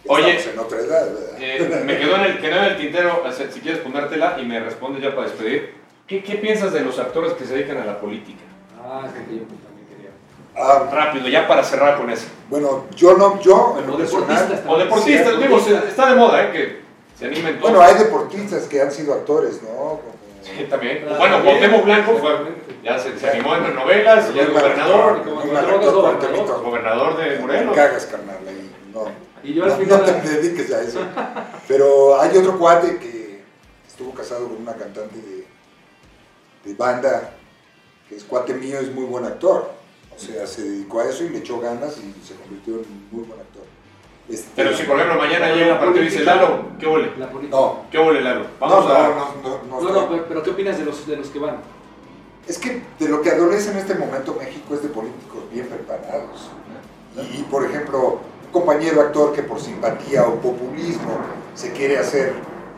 Oye, 0.08 0.38
en 0.51 0.60
otra 0.60 0.79
edad. 0.79 1.08
Eh, 1.39 1.82
me 1.86 1.97
quedó 1.97 2.15
en 2.17 2.21
el, 2.23 2.39
quedó 2.41 2.58
en 2.58 2.63
el 2.65 2.77
tintero, 2.77 3.23
o 3.25 3.32
sea, 3.32 3.49
si 3.51 3.62
quieres 3.62 3.82
ponértela 3.82 4.38
y 4.39 4.45
me 4.45 4.60
respondes 4.60 5.01
ya 5.01 5.15
para 5.15 5.27
despedir. 5.27 5.73
¿Qué, 6.06 6.21
¿Qué 6.23 6.36
piensas 6.36 6.73
de 6.73 6.82
los 6.82 6.99
actores 6.99 7.34
que 7.34 7.45
se 7.45 7.56
dedican 7.56 7.77
a 7.77 7.86
la 7.86 7.99
política? 7.99 8.41
Ah, 8.77 9.03
es 9.08 9.13
que 9.13 9.19
yo 9.38 9.43
también 9.43 9.88
quería. 9.88 10.10
Ah, 10.56 10.89
Rápido, 10.91 11.27
ya 11.29 11.47
para 11.47 11.63
cerrar 11.63 11.97
con 11.97 12.10
eso. 12.10 12.27
bueno, 12.49 12.86
yo 12.95 13.17
no, 13.17 13.41
yo 13.41 13.77
en 13.79 13.88
lo 13.88 13.93
O 13.93 13.97
personal, 13.97 14.27
deportistas 14.49 14.62
O 14.67 14.77
deportistas, 14.77 15.34
Sí, 15.36 15.41
digo, 15.41 15.58
está 15.88 16.10
de 16.10 16.15
moda, 16.15 16.43
¿eh? 16.43 16.51
Que 16.51 16.82
se 17.17 17.25
animen 17.25 17.60
todos. 17.60 17.71
bueno, 17.71 17.82
hay 17.82 17.95
deportistas 18.03 18.63
que 18.65 18.82
han 18.82 18.91
sido 18.91 19.13
actores, 19.13 19.62
¿no? 19.63 20.01
Sí, 20.43 20.65
también. 20.69 21.06
Bueno, 21.08 21.19
también. 21.38 21.43
Cuauhtémoc 21.43 21.86
Blanco 21.86 22.17
fue, 22.17 22.32
ya 22.84 22.99
se, 22.99 23.17
se 23.17 23.29
animó 23.29 23.56
en 23.56 23.63
las 23.63 23.73
novelas, 23.75 24.34
ya 24.34 24.45
gobernador, 24.47 25.23
gobernador. 25.23 27.17
De 27.17 27.39
Morelos. 27.39 27.75
cagas, 27.75 28.06
carnal, 28.08 28.38
ahí, 28.47 28.71
no. 28.93 29.06
Y 29.43 29.53
yo 29.53 29.63
al 29.63 29.69
No, 29.71 29.75
final. 29.77 29.99
no 30.01 30.06
te 30.21 30.29
dediques 30.29 30.71
a 30.73 30.82
eso. 30.82 30.99
Pero 31.67 32.19
hay 32.19 32.38
otro 32.38 32.58
cuate 32.58 32.97
que 32.97 33.41
estuvo 33.88 34.13
casado 34.13 34.47
con 34.47 34.58
una 34.62 34.73
cantante 34.73 35.15
de, 35.17 35.45
de 36.65 36.75
banda, 36.75 37.32
que 38.10 38.15
es 38.15 38.23
cuate 38.23 38.53
mío, 38.53 38.79
es 38.79 38.91
muy 38.93 39.06
buen 39.06 39.25
actor. 39.25 39.71
O 40.15 40.19
sea, 40.19 40.45
se 40.45 40.62
dedicó 40.63 40.99
a 41.01 41.06
eso 41.10 41.23
y 41.23 41.29
le 41.29 41.39
echó 41.39 41.60
ganas 41.60 41.97
y 41.97 42.13
se 42.25 42.36
convirtió 42.36 42.75
en 42.75 43.08
muy 43.12 43.23
buen 43.25 43.39
actor. 43.39 43.63
Este, 44.30 44.50
Pero 44.56 44.74
si 44.76 44.84
por 44.84 44.96
ejemplo 44.98 45.20
mañana 45.20 45.50
llega 45.54 45.74
un 45.74 45.80
partido 45.80 46.02
y 46.02 46.06
dice 46.08 46.24
Lalo, 46.24 46.66
¿qué 46.80 46.88
huele? 46.88 47.12
La 47.18 47.30
política. 47.30 47.58
No, 47.58 47.82
¿Qué 47.92 48.00
huele 48.00 48.22
Lalo? 48.22 48.46
Vamos 48.60 48.86
no, 48.86 48.92
a... 48.94 49.10
no, 49.10 49.60
no, 49.70 49.82
no 49.82 49.92
No, 49.94 50.08
pero, 50.10 50.26
pero 50.28 50.44
¿qué 50.44 50.50
opinas 50.52 50.78
de 50.78 50.86
los, 50.86 51.06
de 51.06 51.18
los 51.18 51.28
que 51.28 51.40
van? 51.40 51.58
Es 52.48 52.58
que 52.58 52.82
de 53.00 53.10
lo 53.10 53.22
que 53.22 53.32
adolece 53.32 53.72
en 53.72 53.78
este 53.78 53.96
momento 53.96 54.36
México 54.40 54.74
es 54.76 54.82
de 54.84 54.90
políticos 54.90 55.44
bien 55.52 55.68
preparados. 55.68 56.50
Y, 57.16 57.40
y, 57.40 57.44
por 57.50 57.66
ejemplo, 57.66 58.20
un 58.46 58.52
compañero 58.52 59.02
actor 59.02 59.34
que 59.34 59.44
por 59.44 59.60
simpatía 59.60 60.24
o 60.26 60.36
populismo 60.36 61.18
se 61.54 61.72
quiere 61.74 62.00
hacer 62.00 62.34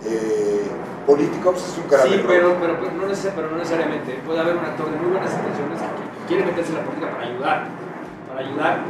eh, 0.05 0.61
político, 1.07 1.51
pues 1.51 1.63
es 1.67 1.77
un 1.77 1.87
grave 1.89 2.09
Sí, 2.09 2.23
pero, 2.27 2.55
pero, 2.59 2.77
pero 2.79 2.91
no 2.91 3.07
neces- 3.07 3.31
pero 3.35 3.49
no 3.51 3.57
necesariamente. 3.57 4.19
Puede 4.25 4.39
haber 4.39 4.57
un 4.57 4.65
actor 4.65 4.89
de 4.91 4.97
muy 4.97 5.11
buenas 5.11 5.31
intenciones 5.31 5.79
que 5.79 6.27
quiere 6.27 6.43
meterse 6.45 6.71
en 6.71 6.77
la 6.77 6.83
política 6.83 7.11
para 7.11 7.27
ayudar. 7.27 7.67
Para 8.35 8.47
ayudar 8.47 8.83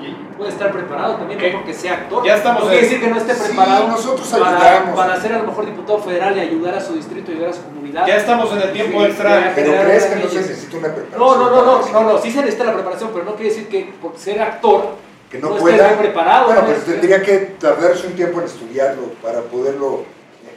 y, 0.00 0.36
puede 0.38 0.50
estar 0.50 0.70
preparado 0.70 1.16
también, 1.16 1.36
¿Qué? 1.40 1.50
no 1.50 1.58
porque 1.58 1.74
sea 1.74 1.94
actor. 1.94 2.24
Ya 2.24 2.36
estamos 2.36 2.62
no 2.62 2.68
quiere 2.68 2.82
decir 2.84 3.00
que 3.00 3.08
no 3.08 3.16
esté 3.16 3.34
Sí, 3.34 3.42
preparado 3.48 3.88
nosotros 3.88 4.28
para, 4.28 4.76
ayudamos. 4.76 4.96
para 4.96 5.20
ser 5.20 5.32
a 5.32 5.38
lo 5.38 5.44
mejor 5.48 5.66
diputado 5.66 5.98
federal 5.98 6.36
y 6.36 6.40
ayudar 6.40 6.74
a 6.76 6.80
su 6.80 6.94
distrito, 6.94 7.32
ayudar 7.32 7.50
a 7.50 7.52
su 7.52 7.64
comunidad. 7.64 8.06
Ya 8.06 8.16
estamos 8.16 8.52
en 8.52 8.62
el 8.62 8.72
tiempo 8.72 9.00
Sí, 9.00 9.06
extra. 9.06 9.52
Pero 9.56 9.72
crees 9.82 10.04
que 10.04 10.16
no 10.16 10.28
se 10.28 10.36
necesita 10.36 10.76
una 10.76 10.94
preparación. 10.94 11.18
No, 11.20 11.36
no, 11.36 11.50
no, 11.50 11.64
no, 11.80 11.88
no, 11.92 12.12
no, 12.12 12.18
sí 12.18 12.30
se 12.30 12.38
necesita 12.38 12.62
la 12.64 12.74
preparación, 12.74 13.10
pero 13.12 13.24
no 13.24 13.34
quiere 13.34 13.50
decir 13.50 13.68
que 13.68 13.92
por 14.00 14.16
ser 14.16 14.40
actor 14.40 14.94
Que 15.28 15.38
no, 15.40 15.48
no 15.48 15.56
esté 15.56 15.70
pueda. 15.72 15.86
bien 15.88 15.98
preparado. 15.98 16.46
Bueno, 16.46 16.60
¿no? 16.60 16.66
pero 16.68 16.80
tendría 16.82 17.22
que 17.22 17.36
tardarse 17.58 18.06
un 18.06 18.12
tiempo 18.12 18.38
en 18.38 18.46
estudiarlo 18.46 19.02
para 19.20 19.40
poderlo 19.40 20.04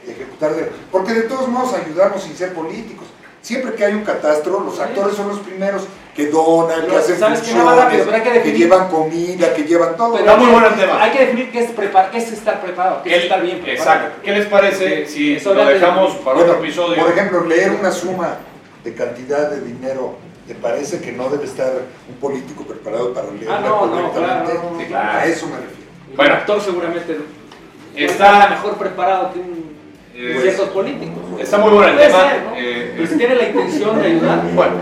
eh, 0.06 0.12
ejecutar. 0.12 0.54
de- 0.54 0.70
Porque 0.92 1.14
de 1.14 1.22
todos 1.22 1.48
modos 1.48 1.74
ayudamos 1.74 2.22
sin 2.22 2.36
ser 2.36 2.54
políticos. 2.54 3.08
Siempre 3.46 3.74
que 3.76 3.84
hay 3.84 3.92
un 3.94 4.02
catastro, 4.02 4.58
los 4.58 4.74
Sí. 4.74 4.80
actores 4.82 5.14
son 5.14 5.28
los 5.28 5.38
primeros 5.38 5.84
que 6.16 6.26
donan, 6.26 6.84
que 6.88 6.96
hacen 6.96 7.16
¿sabes 7.16 7.42
qué? 7.42 7.54
Más 7.54 7.76
rápido, 7.76 8.04
pero 8.06 8.16
hay 8.16 8.22
que 8.24 8.42
que 8.42 8.58
llevan 8.58 8.88
comida, 8.88 9.54
que 9.54 9.62
llevan 9.62 9.96
todo. 9.96 10.14
Pero 10.16 10.36
muy 10.36 10.46
hay- 10.46 10.52
bueno 10.52 10.66
el 10.66 10.74
tema. 10.74 11.00
Hay 11.00 11.12
que 11.12 11.18
definir 11.20 11.52
qué 11.52 11.60
es, 11.60 11.70
prepar, 11.70 12.10
qué 12.10 12.18
es 12.18 12.32
estar 12.32 12.60
preparado, 12.60 13.04
qué 13.04 13.10
es 13.10 13.16
El- 13.18 13.22
estar 13.22 13.40
bien 13.42 13.60
preparado. 13.60 13.96
Exacto. 13.98 14.20
¿Qué 14.24 14.32
les 14.32 14.46
parece 14.46 15.06
Sí, 15.06 15.12
si 15.14 15.36
eso 15.36 15.54
lo 15.54 15.64
dejamos 15.64 16.14
para 16.16 16.38
Bueno, 16.38 16.52
otro 16.54 16.64
episodio? 16.64 17.00
Por 17.04 17.12
ejemplo, 17.12 17.44
leer 17.44 17.70
una 17.70 17.92
suma 17.92 18.38
de 18.82 18.94
cantidad 18.94 19.48
de 19.48 19.60
dinero, 19.60 20.16
¿te 20.48 20.56
parece 20.56 21.00
que 21.00 21.12
no 21.12 21.28
debe 21.28 21.44
estar 21.44 21.70
un 22.08 22.16
político 22.16 22.64
preparado 22.64 23.14
para 23.14 23.28
leerla 23.30 23.58
Ah, 23.58 23.60
no, 23.60 23.86
no, 23.86 23.92
correctamente? 23.92 24.52
claro, 24.54 24.62
no, 24.64 24.70
no, 24.72 24.80
Sí, 24.80 24.86
claro. 24.86 25.18
A 25.20 25.24
eso 25.24 25.46
me 25.46 25.52
refiero. 25.58 25.86
Bueno. 26.16 26.34
un 26.34 26.40
actor 26.40 26.60
seguramente 26.62 27.16
está 27.94 28.48
mejor 28.48 28.74
preparado 28.76 29.32
que 29.32 29.38
un, 29.38 29.75
Eh, 30.16 30.38
ciertos 30.42 30.68
políticos. 30.70 31.22
Está 31.38 31.58
muy 31.58 31.70
bueno 31.70 31.88
el 31.88 31.94
Puede 31.94 32.06
tema. 32.08 32.30
ser, 32.30 32.42
¿no? 32.42 32.52
eh, 32.56 32.92
Pero 32.96 33.08
si 33.08 33.16
tiene 33.18 33.34
la 33.34 33.44
intención 33.44 34.00
de 34.00 34.06
ayudar. 34.06 34.42
Bueno, 34.54 34.72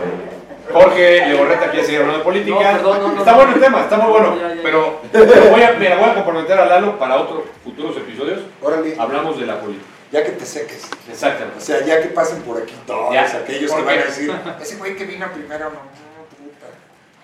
Jorge 0.72 1.26
Legorreta 1.28 1.70
quiere 1.70 1.84
seguir 1.84 2.00
hablando 2.00 2.18
de 2.18 2.24
política. 2.24 2.54
No, 2.72 2.76
perdón, 2.78 2.98
no, 3.02 3.08
no, 3.12 3.18
está 3.18 3.30
no. 3.32 3.36
bueno 3.38 3.54
el 3.54 3.60
tema, 3.60 3.80
está 3.80 3.96
muy 3.98 4.10
bueno. 4.12 4.36
Ya, 4.36 4.48
ya, 4.48 4.54
ya. 4.54 4.62
Pero 4.62 5.00
me 5.12 5.50
voy, 5.50 5.62
a, 5.62 5.72
me 5.72 5.94
voy 5.96 6.08
a 6.10 6.14
comprometer 6.14 6.58
a 6.58 6.66
Lalo 6.66 6.98
para 6.98 7.16
otros 7.16 7.42
futuros 7.62 7.96
episodios. 7.96 8.40
Órale, 8.62 8.94
Hablamos 8.98 9.38
de 9.38 9.46
la 9.46 9.60
política. 9.60 9.86
ya 10.10 10.24
que 10.24 10.30
te 10.32 10.44
seques. 10.46 10.88
O 11.06 11.10
Exactamente. 11.12 11.60
sea, 11.60 11.84
ya 11.84 12.00
que 12.00 12.08
pasen 12.08 12.42
por 12.42 12.58
aquí 12.62 12.74
todos 12.86 13.12
Ya, 13.12 13.24
aquellos 13.24 13.70
que 13.70 13.76
¿por 13.76 13.84
van 13.86 13.98
a 13.98 14.04
decir, 14.04 14.32
ese 14.62 14.76
güey 14.76 14.96
que 14.96 15.04
vino 15.04 15.26
primero, 15.32 15.66
no, 15.70 15.80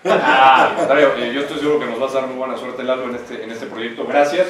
puta. 0.03 0.23
Ah, 0.23 0.67
al 0.69 0.75
contrario, 0.75 1.13
eh, 1.17 1.31
yo 1.33 1.41
estoy 1.41 1.59
seguro 1.59 1.79
que 1.79 1.85
nos 1.87 1.99
vas 1.99 2.11
a 2.11 2.19
dar 2.19 2.27
muy 2.27 2.37
buena 2.37 2.57
suerte, 2.57 2.83
Lalo, 2.83 3.03
en 3.05 3.15
este, 3.15 3.43
en 3.43 3.51
este 3.51 3.65
proyecto. 3.65 4.05
Gracias. 4.07 4.47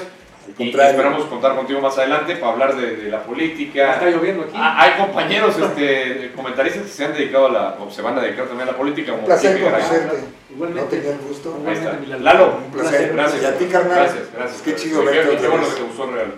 Al 0.48 0.66
Y 0.66 0.70
esperamos 0.70 1.26
contar 1.26 1.56
contigo 1.56 1.80
más 1.82 1.98
adelante 1.98 2.36
para 2.36 2.52
hablar 2.54 2.76
de, 2.76 2.96
de 2.98 3.10
la 3.10 3.24
política. 3.24 3.94
Está 3.94 4.10
lloviendo 4.10 4.44
aquí. 4.44 4.54
Ah, 4.56 4.76
hay 4.82 4.92
compañeros 5.04 5.56
este, 5.58 6.32
comentaristas 6.36 6.84
que 6.84 6.88
se 6.90 7.06
han 7.06 7.14
dedicado 7.14 7.48
a 7.48 7.52
la, 7.52 7.70
o 7.80 7.90
se 7.92 8.02
van 8.02 8.18
a 8.18 8.22
dedicar 8.22 8.46
también 8.48 8.68
a 8.68 8.72
la 8.72 8.78
política. 8.78 9.14
Un 9.14 9.26
placer 9.26 9.62
conocerte. 9.62 10.18
No 10.50 10.56
Igualmente. 10.56 10.98
tenía 10.98 11.12
el 11.14 11.20
gusto. 11.20 11.58
Ahí 11.66 11.74
está. 11.76 12.00
Lalo, 12.20 12.58
Un 12.66 12.72
placer. 12.72 13.14
Gracias. 13.14 13.42
Y 13.42 13.46
a 13.46 13.58
ti, 13.58 13.66
carnal. 13.66 13.96
Gracias, 14.00 14.24
gracias. 14.36 14.62
Qué 14.62 14.76
chido 14.76 15.00
Qué- 15.06 15.12
verte 15.12 15.38
Qué 15.38 15.48
bueno 15.48 15.68
que 15.70 15.76
te 15.76 15.82
gustó 15.84 16.04
el 16.06 16.12
regalo. 16.14 16.34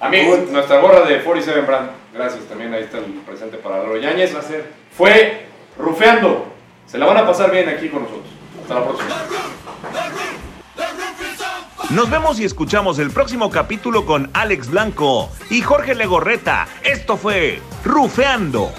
A 0.00 0.08
mí, 0.10 0.22
Good. 0.24 0.50
nuestra 0.50 0.80
gorra 0.80 1.00
de 1.02 1.22
47 1.22 1.60
Brand, 1.62 1.90
gracias 2.12 2.44
también, 2.44 2.74
ahí 2.74 2.82
está 2.82 2.98
el 2.98 3.04
presente 3.26 3.56
para 3.56 3.78
Lalo 3.78 3.96
Yáñez. 3.96 4.34
Un 4.34 4.40
placer. 4.40 4.64
Fue 4.96 5.46
Rufeando. 5.78 6.46
Se 6.86 6.98
la 6.98 7.06
van 7.06 7.16
a 7.18 7.26
pasar 7.26 7.50
bien 7.50 7.68
aquí 7.68 7.88
con 7.88 8.02
nosotros. 8.02 8.26
Hasta 8.62 8.74
la 8.74 8.84
próxima. 8.84 9.14
Nos 11.90 12.10
vemos 12.10 12.40
y 12.40 12.44
escuchamos 12.44 12.98
el 12.98 13.10
próximo 13.10 13.50
capítulo 13.50 14.06
con 14.06 14.30
Alex 14.32 14.70
Blanco 14.70 15.30
y 15.50 15.60
Jorge 15.60 15.94
Legorreta. 15.94 16.66
Esto 16.82 17.18
fue 17.18 17.60
Rufeando, 17.84 18.72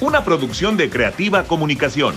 una 0.00 0.22
producción 0.22 0.76
de 0.76 0.90
Creativa 0.90 1.44
Comunicación. 1.44 2.14